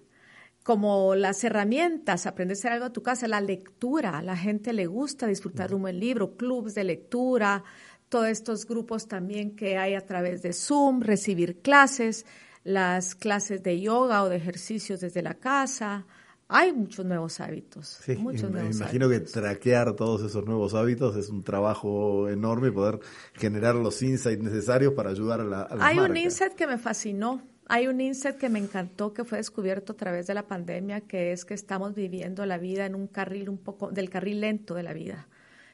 como 0.64 1.16
las 1.16 1.44
herramientas, 1.44 2.26
aprender 2.26 2.56
a 2.56 2.60
hacer 2.60 2.72
algo 2.72 2.86
en 2.88 2.94
tu 2.94 3.04
casa, 3.04 3.28
la 3.28 3.42
lectura, 3.42 4.18
a 4.18 4.22
la 4.24 4.38
gente 4.38 4.74
le 4.74 4.88
gusta 4.88 5.28
disfrutar 5.28 5.70
de 5.70 5.76
un 5.76 5.84
buen 5.84 6.00
libro, 6.00 6.36
clubs 6.38 6.74
de 6.74 6.86
lectura, 6.86 7.64
todos 8.10 8.28
estos 8.28 8.66
grupos 8.66 9.08
también 9.08 9.56
que 9.56 9.78
hay 9.78 9.96
a 9.96 10.06
través 10.06 10.42
de 10.42 10.54
Zoom, 10.54 11.02
recibir 11.02 11.62
clases, 11.62 12.26
las 12.64 13.16
clases 13.16 13.62
de 13.62 13.82
yoga 13.82 14.24
o 14.24 14.30
de 14.30 14.38
ejercicios 14.38 15.02
desde 15.02 15.22
la 15.22 15.34
casa, 15.34 16.06
hay 16.54 16.72
muchos 16.72 17.04
nuevos 17.06 17.40
hábitos. 17.40 18.00
Sí, 18.04 18.16
muchos 18.16 18.52
me 18.52 18.64
imagino 18.70 19.10
que 19.10 19.20
traquear 19.22 19.96
todos 19.96 20.22
esos 20.22 20.46
nuevos 20.46 20.76
hábitos 20.76 21.16
es 21.16 21.30
un 21.30 21.44
trabajo 21.44 22.30
enorme 22.30 22.72
poder 22.72 23.00
generar 23.34 23.74
los 23.74 24.02
insights 24.04 24.44
necesarios 24.44 24.94
para 24.94 25.10
ayudar 25.10 25.42
a 25.42 25.44
la 25.44 25.68
Hay 25.80 25.98
un 25.98 26.16
insight 26.16 26.54
que 26.54 26.68
me 26.68 26.78
fascinó. 26.78 27.42
Hay 27.68 27.88
un 27.88 28.00
insight 28.00 28.38
que 28.38 28.50
me 28.50 28.60
encantó 28.60 29.14
que 29.14 29.24
fue 29.24 29.40
descubierto 29.40 29.94
a 29.94 29.96
través 29.96 30.28
de 30.28 30.36
la 30.36 30.48
pandemia, 30.48 31.02
que 31.02 31.32
es 31.32 31.44
que 31.44 31.56
estamos 31.56 31.96
viviendo 31.96 32.46
la 32.46 32.60
vida 32.60 32.86
en 32.86 32.94
un 32.94 33.08
carril 33.08 33.50
un 33.50 33.58
poco 33.58 33.90
del 33.90 34.10
carril 34.10 34.42
lento 34.42 34.76
de 34.76 34.84
la 34.84 34.94
vida, 34.94 35.28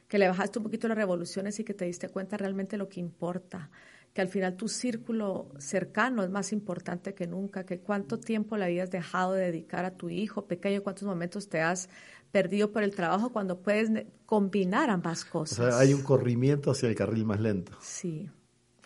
que 0.08 0.16
le 0.16 0.28
bajaste 0.28 0.60
un 0.60 0.62
poquito 0.62 0.88
las 0.88 0.96
revoluciones 0.96 1.58
y 1.60 1.64
que 1.64 1.74
te 1.74 1.84
diste 1.84 2.08
cuenta 2.08 2.36
realmente 2.36 2.78
lo 2.78 2.88
que 2.88 3.00
importa 3.00 3.70
que 4.12 4.20
al 4.20 4.28
final 4.28 4.56
tu 4.56 4.68
círculo 4.68 5.48
cercano 5.58 6.22
es 6.24 6.30
más 6.30 6.52
importante 6.52 7.14
que 7.14 7.26
nunca, 7.26 7.64
que 7.64 7.78
cuánto 7.78 8.18
tiempo 8.18 8.56
le 8.56 8.64
habías 8.64 8.90
dejado 8.90 9.34
de 9.34 9.46
dedicar 9.46 9.84
a 9.84 9.92
tu 9.92 10.08
hijo 10.08 10.46
pequeño, 10.46 10.82
cuántos 10.82 11.04
momentos 11.04 11.48
te 11.48 11.60
has 11.60 11.88
perdido 12.32 12.72
por 12.72 12.82
el 12.82 12.94
trabajo 12.94 13.30
cuando 13.30 13.60
puedes 13.60 13.90
combinar 14.26 14.90
ambas 14.90 15.24
cosas. 15.24 15.58
O 15.58 15.70
sea, 15.70 15.78
hay 15.78 15.94
un 15.94 16.02
corrimiento 16.02 16.70
hacia 16.70 16.88
el 16.88 16.94
carril 16.94 17.24
más 17.24 17.40
lento. 17.40 17.72
Sí. 17.80 18.28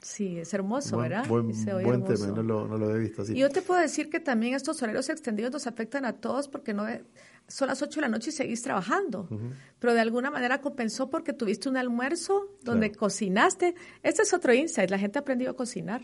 Sí, 0.04 0.38
es 0.38 0.52
hermoso, 0.52 0.98
¿verdad? 0.98 1.26
Buen, 1.26 1.50
buen 1.82 2.04
tema, 2.04 2.26
no 2.26 2.42
lo, 2.42 2.68
no 2.68 2.76
lo, 2.76 2.94
he 2.94 2.98
visto 2.98 3.22
así. 3.22 3.32
Y 3.32 3.38
yo 3.38 3.48
te 3.48 3.62
puedo 3.62 3.80
decir 3.80 4.10
que 4.10 4.20
también 4.20 4.52
estos 4.52 4.82
horarios 4.82 5.08
extendidos 5.08 5.50
nos 5.50 5.66
afectan 5.66 6.04
a 6.04 6.12
todos 6.12 6.46
porque 6.46 6.74
no 6.74 6.84
son 7.48 7.68
las 7.68 7.82
8 7.82 7.96
de 7.96 8.00
la 8.00 8.08
noche 8.08 8.30
y 8.30 8.32
seguís 8.32 8.62
trabajando. 8.62 9.28
Pero 9.78 9.94
de 9.94 10.00
alguna 10.00 10.30
manera 10.30 10.60
compensó 10.60 11.10
porque 11.10 11.32
tuviste 11.32 11.68
un 11.68 11.76
almuerzo 11.76 12.56
donde 12.62 12.92
cocinaste. 12.92 13.74
Este 14.02 14.22
es 14.22 14.32
otro 14.32 14.54
insight, 14.54 14.90
la 14.90 14.98
gente 14.98 15.18
ha 15.18 15.22
aprendido 15.22 15.50
a 15.50 15.56
cocinar. 15.56 16.02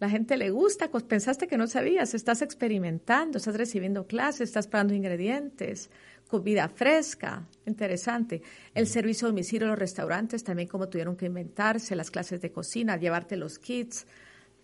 La 0.00 0.08
gente 0.08 0.36
le 0.36 0.50
gusta, 0.50 0.90
pensaste 0.90 1.46
que 1.46 1.56
no 1.56 1.68
sabías, 1.68 2.12
estás 2.14 2.42
experimentando, 2.42 3.38
estás 3.38 3.54
recibiendo 3.54 4.08
clases, 4.08 4.48
estás 4.48 4.66
probando 4.66 4.94
ingredientes, 4.94 5.90
comida 6.26 6.68
fresca, 6.68 7.46
interesante. 7.66 8.42
El 8.74 8.88
servicio 8.88 9.28
a 9.28 9.30
domicilio, 9.30 9.68
los 9.68 9.78
restaurantes 9.78 10.42
también 10.42 10.66
como 10.66 10.88
tuvieron 10.88 11.14
que 11.14 11.26
inventarse, 11.26 11.94
las 11.94 12.10
clases 12.10 12.40
de 12.40 12.50
cocina, 12.50 12.96
llevarte 12.96 13.36
los 13.36 13.60
kits. 13.60 14.06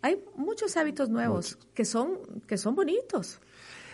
Hay 0.03 0.21
muchos 0.35 0.77
hábitos 0.77 1.09
nuevos 1.09 1.57
que 1.73 1.85
son 1.85 2.43
que 2.49 2.59
son 2.59 2.75
bonitos. 2.75 3.41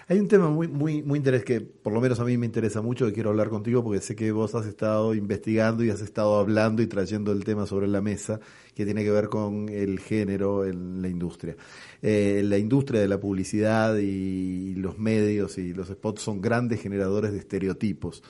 Hay 0.07 0.19
un 0.19 0.29
tema 0.29 0.51
muy, 0.51 0.69
muy, 0.69 1.03
muy 1.03 1.19
interesante 1.19 1.45
que 1.45 1.61
por 1.61 1.93
lo 1.93 2.01
menos 2.01 2.21
a 2.21 2.25
mí 2.25 2.37
me 2.37 2.45
interesa 2.45 2.83
mucho, 2.83 3.07
que 3.07 3.13
quiero 3.15 3.31
hablar 3.31 3.49
contigo 3.49 3.83
porque 3.83 4.01
sé 4.01 4.15
que 4.15 4.33
vos 4.33 4.55
has 4.55 4.67
estado 4.67 5.15
investigando 5.15 5.83
y 5.83 5.91
has 5.91 6.03
estado 6.03 6.39
hablando 6.39 6.83
y 6.83 6.87
trayendo 6.87 7.33
el 7.33 7.43
tema 7.43 7.67
sobre 7.67 7.89
la 7.89 8.03
mesa, 8.03 8.39
que 8.75 8.85
tiene 8.85 9.03
que 9.03 9.11
ver 9.11 9.29
con 9.29 9.69
el 9.71 10.01
género 10.01 10.67
en 10.67 11.01
la 11.01 11.09
industria. 11.09 11.57
Eh, 12.03 12.43
la 12.45 12.59
industria 12.59 13.01
de 13.01 13.09
la 13.09 13.19
publicidad 13.19 13.97
y 13.97 14.75
los 14.75 14.99
medios 14.99 15.57
y 15.57 15.73
los 15.73 15.89
spots 15.89 16.21
son 16.21 16.43
grandes 16.43 16.83
generadores 16.83 17.33
de 17.33 17.39
estereotipos. 17.39 18.23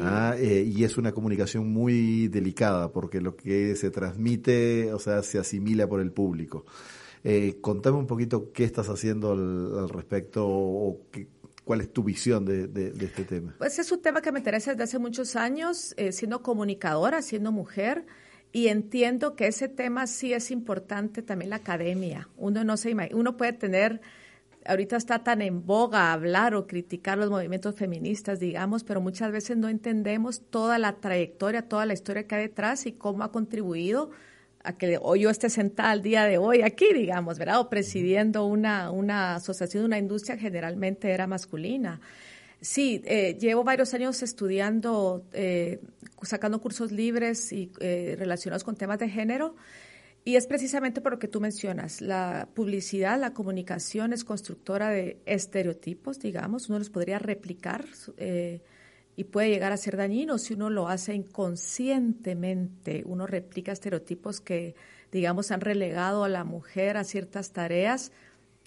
¿ah? 0.00 0.34
Eh, 0.38 0.70
y 0.70 0.84
es 0.84 0.98
una 0.98 1.12
comunicación 1.12 1.72
muy 1.72 2.28
delicada 2.28 2.92
porque 2.92 3.22
lo 3.22 3.34
que 3.34 3.76
se 3.76 3.90
transmite, 3.90 4.92
o 4.92 4.98
sea, 4.98 5.22
se 5.22 5.38
asimila 5.38 5.88
por 5.88 6.00
el 6.00 6.12
público. 6.12 6.66
Eh, 7.24 7.56
contame 7.62 7.96
un 7.96 8.06
poquito 8.06 8.52
qué 8.52 8.64
estás 8.64 8.90
haciendo 8.90 9.32
al, 9.32 9.88
respecto 9.88 10.46
o 10.46 11.00
cuál 11.64 11.80
es 11.80 11.90
tu 11.90 12.04
visión 12.04 12.44
de, 12.44 12.92
este 13.00 13.24
tema. 13.24 13.54
Pues 13.56 13.78
es 13.78 13.90
un 13.90 14.02
tema 14.02 14.20
que 14.20 14.30
me 14.30 14.40
interesa 14.40 14.72
desde 14.72 14.84
hace 14.84 14.98
muchos 14.98 15.34
años, 15.34 15.94
eh, 15.96 16.12
siendo 16.12 16.42
comunicadora, 16.42 17.22
siendo 17.22 17.50
mujer. 17.50 18.04
Y 18.52 18.68
entiendo 18.68 19.34
que 19.34 19.48
ese 19.48 19.68
tema 19.68 20.06
sí 20.06 20.32
es 20.34 20.50
importante 20.50 21.22
también 21.22 21.50
la 21.50 21.56
academia. 21.56 22.28
Uno 22.36 22.62
no 22.62 22.76
se 22.76 22.94
uno 23.12 23.36
puede 23.36 23.54
tener 23.54 24.00
ahorita 24.66 24.96
está 24.96 25.22
tan 25.22 25.42
en 25.42 25.66
boga 25.66 26.12
hablar 26.12 26.54
o 26.54 26.66
criticar 26.66 27.18
los 27.18 27.30
movimientos 27.30 27.74
feministas, 27.74 28.40
digamos, 28.40 28.84
pero 28.84 29.00
muchas 29.00 29.30
veces 29.32 29.56
no 29.56 29.68
entendemos 29.68 30.42
toda 30.50 30.78
la 30.78 30.96
trayectoria, 31.00 31.68
toda 31.68 31.86
la 31.86 31.94
historia 31.94 32.26
que 32.26 32.34
hay 32.34 32.42
detrás 32.42 32.86
y 32.86 32.92
cómo 32.92 33.24
ha 33.24 33.32
contribuido 33.32 34.10
a 34.64 34.76
que 34.78 34.98
hoy 35.00 35.20
yo 35.20 35.30
esté 35.30 35.50
sentada 35.50 35.90
al 35.90 36.02
día 36.02 36.24
de 36.24 36.38
hoy 36.38 36.62
aquí, 36.62 36.92
digamos, 36.92 37.38
¿verdad? 37.38 37.60
O 37.60 37.68
presidiendo 37.68 38.46
una, 38.46 38.90
una 38.90 39.36
asociación, 39.36 39.84
una 39.84 39.98
industria 39.98 40.38
generalmente 40.38 41.10
era 41.10 41.26
masculina. 41.26 42.00
Sí, 42.62 43.02
eh, 43.04 43.36
llevo 43.38 43.62
varios 43.62 43.92
años 43.92 44.22
estudiando, 44.22 45.26
eh, 45.34 45.80
sacando 46.22 46.62
cursos 46.62 46.92
libres 46.92 47.52
y 47.52 47.70
eh, 47.78 48.16
relacionados 48.18 48.64
con 48.64 48.74
temas 48.74 48.98
de 48.98 49.10
género. 49.10 49.54
Y 50.24 50.36
es 50.36 50.46
precisamente 50.46 51.02
por 51.02 51.12
lo 51.12 51.18
que 51.18 51.28
tú 51.28 51.42
mencionas. 51.42 52.00
La 52.00 52.48
publicidad, 52.54 53.20
la 53.20 53.34
comunicación 53.34 54.14
es 54.14 54.24
constructora 54.24 54.88
de 54.88 55.18
estereotipos, 55.26 56.18
digamos. 56.20 56.70
Uno 56.70 56.78
los 56.78 56.88
podría 56.88 57.18
replicar 57.18 57.84
y 59.16 59.24
puede 59.24 59.50
llegar 59.50 59.72
a 59.72 59.76
ser 59.76 59.96
dañino 59.96 60.38
si 60.38 60.54
uno 60.54 60.70
lo 60.70 60.88
hace 60.88 61.14
inconscientemente. 61.14 63.02
Uno 63.06 63.26
replica 63.26 63.72
estereotipos 63.72 64.40
que, 64.40 64.74
digamos, 65.12 65.50
han 65.50 65.60
relegado 65.60 66.24
a 66.24 66.28
la 66.28 66.44
mujer 66.44 66.96
a 66.96 67.04
ciertas 67.04 67.52
tareas 67.52 68.12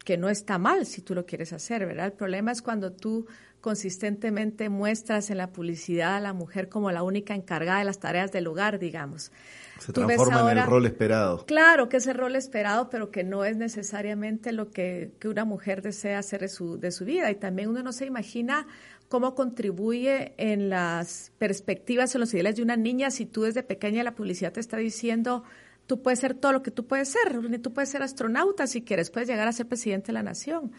que 0.05 0.17
no 0.17 0.29
está 0.29 0.57
mal 0.57 0.85
si 0.85 1.01
tú 1.01 1.13
lo 1.13 1.25
quieres 1.25 1.51
hacer, 1.51 1.85
¿verdad? 1.85 2.05
El 2.05 2.13
problema 2.13 2.53
es 2.53 2.61
cuando 2.61 2.93
tú 2.93 3.27
consistentemente 3.59 4.69
muestras 4.69 5.29
en 5.29 5.37
la 5.37 5.51
publicidad 5.51 6.15
a 6.15 6.19
la 6.21 6.31
mujer 6.31 6.69
como 6.69 6.91
la 6.91 7.03
única 7.03 7.35
encargada 7.35 7.79
de 7.79 7.85
las 7.85 7.99
tareas 7.99 8.31
del 8.31 8.47
hogar, 8.47 8.79
digamos. 8.79 9.31
Se 9.79 9.91
transforma 9.91 10.49
en 10.51 10.59
el 10.59 10.65
rol 10.65 10.85
esperado. 10.85 11.45
Claro 11.45 11.89
que 11.89 11.97
es 11.97 12.07
el 12.07 12.15
rol 12.15 12.35
esperado, 12.35 12.89
pero 12.89 13.11
que 13.11 13.23
no 13.23 13.43
es 13.43 13.57
necesariamente 13.57 14.51
lo 14.51 14.71
que, 14.71 15.11
que 15.19 15.27
una 15.27 15.43
mujer 15.43 15.81
desea 15.81 16.19
hacer 16.19 16.41
de 16.41 16.47
su, 16.47 16.79
de 16.79 16.91
su 16.91 17.03
vida. 17.03 17.29
Y 17.29 17.35
también 17.35 17.69
uno 17.69 17.83
no 17.83 17.91
se 17.91 18.05
imagina 18.05 18.67
cómo 19.09 19.35
contribuye 19.35 20.33
en 20.37 20.69
las 20.69 21.31
perspectivas, 21.37 22.13
en 22.13 22.21
los 22.21 22.33
ideales 22.33 22.57
de 22.57 22.63
una 22.63 22.77
niña, 22.77 23.11
si 23.11 23.25
tú 23.25 23.43
desde 23.43 23.63
pequeña 23.63 24.03
la 24.03 24.15
publicidad 24.15 24.53
te 24.53 24.59
está 24.59 24.77
diciendo, 24.77 25.43
tú 25.85 26.01
puedes 26.01 26.19
ser 26.19 26.33
todo 26.33 26.51
lo 26.51 26.63
que 26.63 26.71
tú 26.71 26.85
puedes 26.85 27.09
ser, 27.09 27.61
tú 27.61 27.73
puedes 27.73 27.89
ser 27.89 28.03
astronauta 28.03 28.67
si 28.67 28.81
quieres, 28.81 29.09
puedes 29.09 29.29
llegar 29.29 29.47
a 29.47 29.53
ser 29.53 29.67
presidente 29.67 30.07
de 30.07 30.13
la 30.13 30.23
nación. 30.23 30.71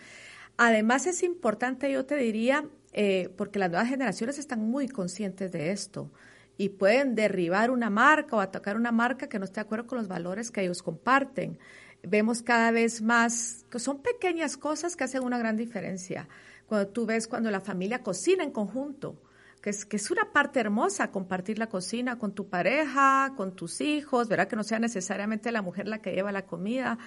Además 0.57 1.07
es 1.07 1.23
importante, 1.23 1.91
yo 1.91 2.05
te 2.05 2.17
diría, 2.17 2.67
eh, 2.93 3.31
porque 3.37 3.59
las 3.59 3.71
nuevas 3.71 3.89
generaciones 3.89 4.39
están 4.39 4.61
muy 4.61 4.89
conscientes 4.89 5.51
de 5.53 5.71
esto 5.71 6.11
y 6.59 6.71
pueden 6.71 7.15
derribar 7.15 7.71
una 7.71 7.89
marca 7.89 8.37
o 8.37 8.41
atacar 8.41 8.77
una 8.77 8.93
marca 8.93 9.29
que 9.29 9.39
no 9.39 9.45
esté 9.45 9.61
de 9.61 9.63
acuerdo 9.63 9.87
con 9.87 9.99
los 9.99 10.09
valores 10.09 10.51
que 10.51 10.63
ellos 10.63 10.83
comparten. 10.83 11.59
Vemos 12.03 12.43
cada 12.43 12.73
vez 12.73 13.01
más 13.01 13.65
que 13.71 13.79
son 13.79 14.03
pequeñas 14.03 14.57
cosas 14.57 14.97
que 14.97 15.05
hacen 15.05 15.23
una 15.23 15.39
gran 15.39 15.57
diferencia 15.57 16.29
cuando 16.69 16.89
tú 16.89 17.07
ves 17.07 17.27
cuando 17.27 17.51
la 17.51 17.61
familia 17.61 18.03
cocina 18.03 18.45
en 18.45 18.51
conjunto, 18.51 19.17
que 19.63 19.71
es, 19.71 19.85
que 19.85 19.97
es 19.97 20.11
una 20.11 20.33
parte 20.33 20.61
hermosa 20.61 21.11
compartir 21.11 21.59
la 21.59 21.69
cocina 21.69 22.19
con 22.19 22.33
tu 22.33 22.49
pareja, 22.49 23.33
con 23.37 23.57
tus 23.57 23.81
hijos, 23.81 24.29
¿verdad? 24.29 24.47
Que 24.47 24.55
no 24.55 24.63
sea 24.63 24.79
necesariamente 24.79 25.51
la 25.51 25.63
mujer 25.63 25.89
la 25.89 26.01
que 26.01 26.13
lleva 26.13 26.31
la 26.31 26.47
comida. 26.47 26.99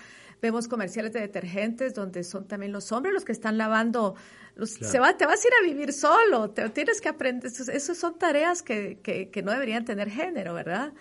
Vemos 0.42 0.68
comerciales 0.68 1.14
de 1.14 1.22
detergentes 1.22 1.94
donde 1.94 2.24
son 2.24 2.48
también 2.48 2.72
los 2.72 2.92
hombres 2.92 3.14
los 3.14 3.24
que 3.24 3.32
están 3.32 3.58
lavando. 3.58 4.16
se 4.66 5.00
va, 5.00 5.16
te 5.16 5.26
vas 5.28 5.46
a 5.46 5.48
ir 5.48 5.54
a 5.62 5.68
vivir 5.68 5.94
solo, 5.94 6.50
te, 6.50 6.68
tienes 6.70 7.00
que 7.00 7.10
aprender. 7.10 7.46
Esas 7.46 7.98
son 7.98 8.18
tareas 8.18 8.64
que, 8.64 8.98
que, 9.04 9.30
que, 9.30 9.44
no 9.44 9.52
deberían 9.52 9.86
tener 9.86 10.10
género, 10.10 10.56
¿verdad? 10.56 10.94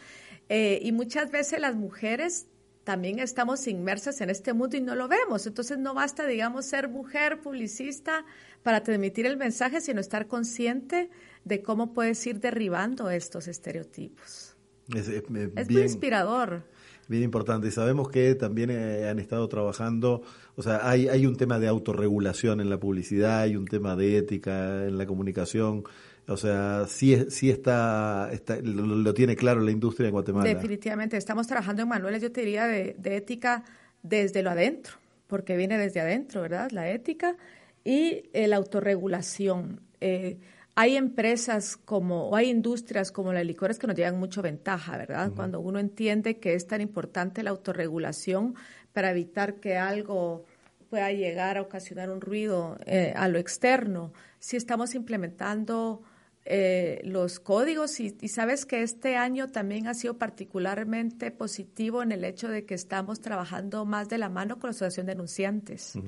Eh, 0.51 0.81
y 0.83 0.93
muchas 0.93 1.31
veces 1.31 1.61
las 1.61 1.75
mujeres 1.75 2.47
también 2.85 3.19
estamos 3.19 3.67
inmersas 3.67 4.21
en 4.21 4.31
este 4.31 4.53
mundo 4.53 4.77
y 4.77 4.81
no 4.81 4.95
lo 4.95 5.09
vemos. 5.09 5.47
Entonces 5.47 5.79
no 5.79 5.95
basta, 5.95 6.27
digamos, 6.27 6.67
ser 6.67 6.89
mujer 6.89 7.41
publicista 7.41 8.25
para 8.63 8.83
transmitir 8.83 9.27
el 9.27 9.37
mensaje, 9.37 9.81
sino 9.81 10.01
estar 10.01 10.27
consciente 10.27 11.11
de 11.45 11.63
cómo 11.63 11.93
puedes 11.93 12.25
ir 12.27 12.41
derribando 12.41 13.11
estos 13.11 13.49
estereotipos. 13.49 14.57
Es, 14.95 15.31
muy 15.31 15.83
inspirador. 15.83 16.65
Bien 17.09 17.23
importante. 17.23 17.69
Y 17.69 17.71
sabemos 17.71 18.09
que 18.09 18.35
también 18.35 18.71
eh, 18.71 19.09
han 19.09 19.19
estado 19.19 19.49
trabajando, 19.49 20.23
o 20.57 20.63
sea, 20.63 20.89
hay, 20.89 21.09
hay 21.09 21.27
un 21.27 21.37
tema 21.37 21.59
de 21.59 21.69
autorregulación 21.69 22.61
en 22.61 22.71
la 22.71 22.79
publicidad, 22.79 23.41
hay 23.41 23.57
un 23.57 23.67
tema 23.67 23.97
de 23.97 24.19
ética 24.19 24.87
en 24.87 24.99
la 24.99 25.07
comunicación. 25.07 25.85
O 26.29 26.37
sea, 26.37 26.85
sí, 26.87 27.27
sí 27.29 27.51
está, 27.51 28.31
está 28.33 28.59
lo, 28.63 29.13
tiene 29.15 29.35
claro 29.35 29.61
la 29.61 29.73
industria 29.73 30.07
en 30.07 30.13
Guatemala. 30.13 30.49
Definitivamente. 30.49 31.17
Estamos 31.17 31.47
trabajando 31.47 31.83
en 31.83 31.89
manuales, 31.89 32.23
yo 32.23 32.31
te 32.31 32.43
diría, 32.43 32.67
de, 32.67 32.95
de 32.97 33.17
ética 33.17 33.65
desde 34.03 34.43
lo 34.43 34.51
adentro, 34.51 34.95
porque 35.27 35.57
viene 35.57 35.79
desde 35.79 36.01
adentro, 36.01 36.43
¿verdad? 36.43 36.71
La 36.71 36.91
ética 36.91 37.37
y 37.85 38.23
la 38.35 38.57
autorregulación. 38.57 39.81
Eh, 40.01 40.39
hay 40.75 40.97
empresas 40.97 41.77
como, 41.77 42.29
o 42.29 42.37
hay 42.37 42.49
industrias 42.49 43.13
como 43.13 43.33
las 43.33 43.45
licores 43.45 43.79
que 43.79 43.87
nos 43.87 43.97
llevan 43.97 44.19
mucho 44.19 44.41
ventaja, 44.41 44.97
¿verdad? 44.97 45.33
Cuando 45.35 45.61
uno 45.61 45.79
entiende 45.79 46.39
que 46.39 46.55
es 46.55 46.67
tan 46.67 46.81
importante 46.81 47.43
la 47.43 47.51
autorregulación 47.51 48.55
para 48.93 49.11
evitar 49.11 49.57
que 49.57 49.77
algo 49.77 50.45
pueda 50.89 51.13
llegar 51.13 51.59
a 51.59 51.63
ocasionar 51.63 52.11
un 52.11 52.21
ruido 52.21 52.79
eh, 52.87 53.13
a 53.15 53.29
lo 53.29 53.39
externo. 53.39 54.13
Si 54.39 54.57
estamos 54.57 54.95
implementando 54.95 56.03
eh, 56.45 57.01
los 57.05 57.39
códigos 57.39 58.01
y, 58.01 58.11
sabes 58.29 58.65
que 58.65 58.83
este 58.83 59.17
año 59.17 59.49
también 59.49 59.87
ha 59.87 59.95
sido 59.95 60.19
particularmente 60.19 61.31
positivo 61.31 62.03
en 62.03 62.13
el 62.13 62.25
hecho 62.25 62.49
de 62.49 62.65
que 62.65 62.75
estamos 62.75 63.21
trabajando 63.21 63.85
más 63.85 64.09
de 64.09 64.19
la 64.19 64.31
mano 64.31 64.59
con 64.59 64.69
la 64.69 64.71
Asociación 64.73 65.07
de 65.07 65.13
Denunciantes. 65.13 65.99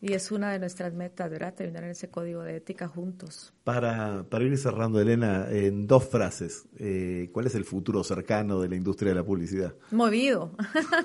Y 0.00 0.12
es 0.12 0.30
una 0.30 0.52
de 0.52 0.58
nuestras 0.58 0.92
metas, 0.92 1.30
¿verdad? 1.30 1.54
Terminar 1.54 1.84
ese 1.84 2.08
código 2.08 2.42
de 2.42 2.56
ética 2.56 2.86
juntos. 2.86 3.54
Para, 3.64 4.24
para 4.28 4.44
ir 4.44 4.56
cerrando, 4.58 5.00
Elena, 5.00 5.46
en 5.50 5.86
dos 5.86 6.06
frases, 6.08 6.66
eh, 6.78 7.30
¿cuál 7.32 7.46
es 7.46 7.54
el 7.54 7.64
futuro 7.64 8.04
cercano 8.04 8.60
de 8.60 8.68
la 8.68 8.76
industria 8.76 9.10
de 9.10 9.14
la 9.14 9.24
publicidad? 9.24 9.74
Movido. 9.90 10.52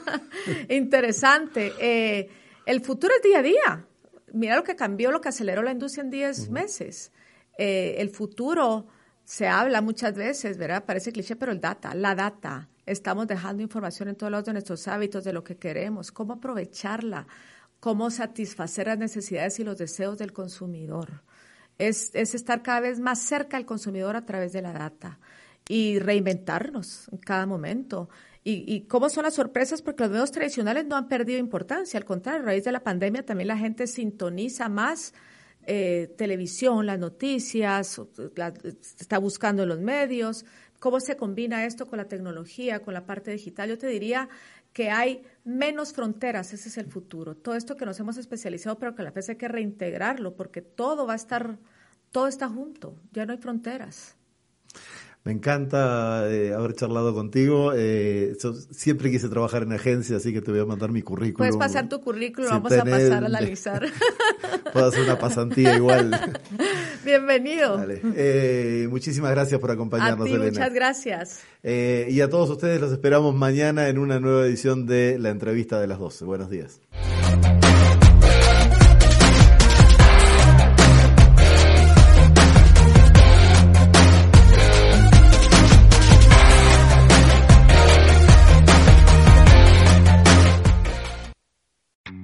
Interesante. 0.70 1.72
Eh, 1.80 2.30
el 2.66 2.82
futuro 2.82 3.14
es 3.16 3.24
día 3.24 3.40
a 3.40 3.42
día. 3.42 3.88
Mira 4.34 4.56
lo 4.58 4.64
que 4.64 4.76
cambió, 4.76 5.12
lo 5.12 5.22
que 5.22 5.30
aceleró 5.30 5.64
la 5.64 5.72
industria 5.72 6.04
en 6.04 6.10
10 6.10 6.50
meses. 6.50 7.12
Eh, 7.58 7.96
el 7.98 8.10
futuro 8.10 8.88
se 9.24 9.48
habla 9.48 9.82
muchas 9.82 10.14
veces, 10.16 10.58
¿verdad? 10.58 10.84
Parece 10.86 11.14
cliché, 11.14 11.38
pero 11.38 11.54
el 11.54 11.62
data, 11.62 11.96
la 11.96 12.14
data. 12.14 12.68
Estamos 12.86 13.28
dejando 13.28 13.64
información 13.64 14.10
en 14.10 14.16
todos 14.16 14.32
lados 14.32 14.46
de 14.46 14.54
nuestros 14.54 14.88
hábitos, 14.88 15.24
de 15.24 15.32
lo 15.32 15.44
que 15.44 15.56
queremos, 15.56 16.12
cómo 16.12 16.34
aprovecharla 16.34 17.28
cómo 17.82 18.12
satisfacer 18.12 18.88
las 18.88 19.00
necesidades 19.00 19.60
y 19.60 19.64
los 19.66 19.78
deseos 19.78 20.18
del 20.18 20.32
consumidor. 20.32 21.24
Es, 21.80 22.14
estar 22.14 22.62
cada 22.62 22.80
vez 22.80 23.00
más 23.00 23.20
cerca 23.20 23.58
al 23.58 23.66
consumidor 23.66 24.16
a 24.16 24.24
través 24.24 24.54
de 24.54 24.62
la 24.62 24.72
data 24.72 25.20
y 25.68 25.98
reinventarnos 25.98 27.10
en 27.12 27.18
cada 27.18 27.48
momento. 27.48 28.08
Y, 28.44 28.82
cómo 28.82 29.10
son 29.10 29.24
las 29.24 29.34
sorpresas, 29.34 29.82
porque 29.82 30.04
los 30.04 30.12
medios 30.12 30.32
tradicionales 30.32 30.86
no 30.86 30.96
han 30.96 31.08
perdido 31.08 31.40
importancia, 31.40 31.98
al 32.00 32.06
contrario, 32.06 32.42
a 32.42 32.46
raíz 32.46 32.64
de 32.64 32.72
la 32.72 32.84
pandemia 32.84 33.24
también 33.24 33.48
la 33.48 33.58
gente 33.58 33.86
sintoniza 33.86 34.70
más 34.70 35.14
eh, 35.66 36.14
televisión, 36.18 36.86
las 36.86 36.98
noticias, 36.98 38.02
está 39.00 39.20
buscando 39.20 39.66
los 39.66 39.80
medios, 39.80 40.46
cómo 40.80 41.00
se 41.00 41.16
combina 41.16 41.66
esto 41.66 41.86
con 41.86 41.98
la 41.98 42.06
tecnología, 42.06 42.82
con 42.82 42.96
la 42.96 43.06
parte 43.06 43.30
digital. 43.30 43.70
Yo 43.70 43.78
te 43.78 43.88
diría 43.88 44.28
que 44.74 44.90
hay 44.90 45.24
menos 45.44 45.94
fronteras, 45.94 46.54
ese 46.54 46.70
es 46.70 46.78
el 46.78 46.88
futuro. 46.88 47.36
Todo 47.36 47.56
esto 47.56 47.78
que 47.78 47.86
nos 47.86 48.00
hemos 48.00 48.18
especializado, 48.18 48.78
pero 48.78 48.96
que 48.96 49.02
a 49.02 49.06
la 49.06 49.12
vez 49.12 49.30
hay 49.30 49.36
que 49.36 49.48
reintegrarlo, 49.48 50.36
porque 50.36 50.62
todo 50.62 51.06
va 51.06 51.14
a 51.14 51.18
estar, 51.18 51.58
todo 52.12 52.28
está 52.28 52.48
junto, 52.48 52.96
ya 53.12 53.26
no 53.26 53.34
hay 53.34 53.38
fronteras. 53.40 54.16
Me 55.24 55.32
encanta 55.32 56.28
eh, 56.32 56.52
haber 56.52 56.74
charlado 56.74 57.14
contigo. 57.14 57.74
Eh, 57.76 58.36
siempre 58.72 59.12
quise 59.12 59.30
trabajar 59.30 59.62
en 59.64 59.74
agencia, 59.74 60.18
así 60.18 60.34
que 60.34 60.42
te 60.42 60.50
voy 60.50 60.62
a 60.62 60.66
mandar 60.66 60.92
mi 60.92 61.04
currículum. 61.04 61.38
Puedes 61.38 61.58
pasar 61.58 61.88
tu 61.88 62.02
currículum, 62.02 62.50
vamos 62.50 62.72
a 62.72 62.84
pasar 62.84 63.24
a 63.24 63.28
analizar. 63.28 63.86
Puedo 64.74 64.88
hacer 64.88 65.04
una 65.04 65.20
pasantía 65.20 65.76
igual. 65.76 66.40
Bienvenido. 67.06 67.86
Eh, 68.16 68.88
muchísimas 68.90 69.30
gracias 69.32 69.60
por 69.62 69.70
acompañarnos, 69.70 70.28
a 70.28 70.32
ti, 70.32 70.38
Muchas 70.40 70.74
gracias. 70.74 71.42
y 71.64 72.20
a 72.20 72.28
todos 72.28 72.50
ustedes 72.50 72.82
los 72.82 72.92
esperamos 72.92 73.36
mañana 73.36 73.90
en 73.90 74.00
una 74.00 74.20
nueva 74.20 74.46
edición 74.48 74.88
de 74.88 75.20
la 75.20 75.30
entrevista 75.30 75.80
de 75.80 75.86
las 75.86 76.00
12. 76.00 76.26
Buenos 76.26 76.50
días. 76.50 76.82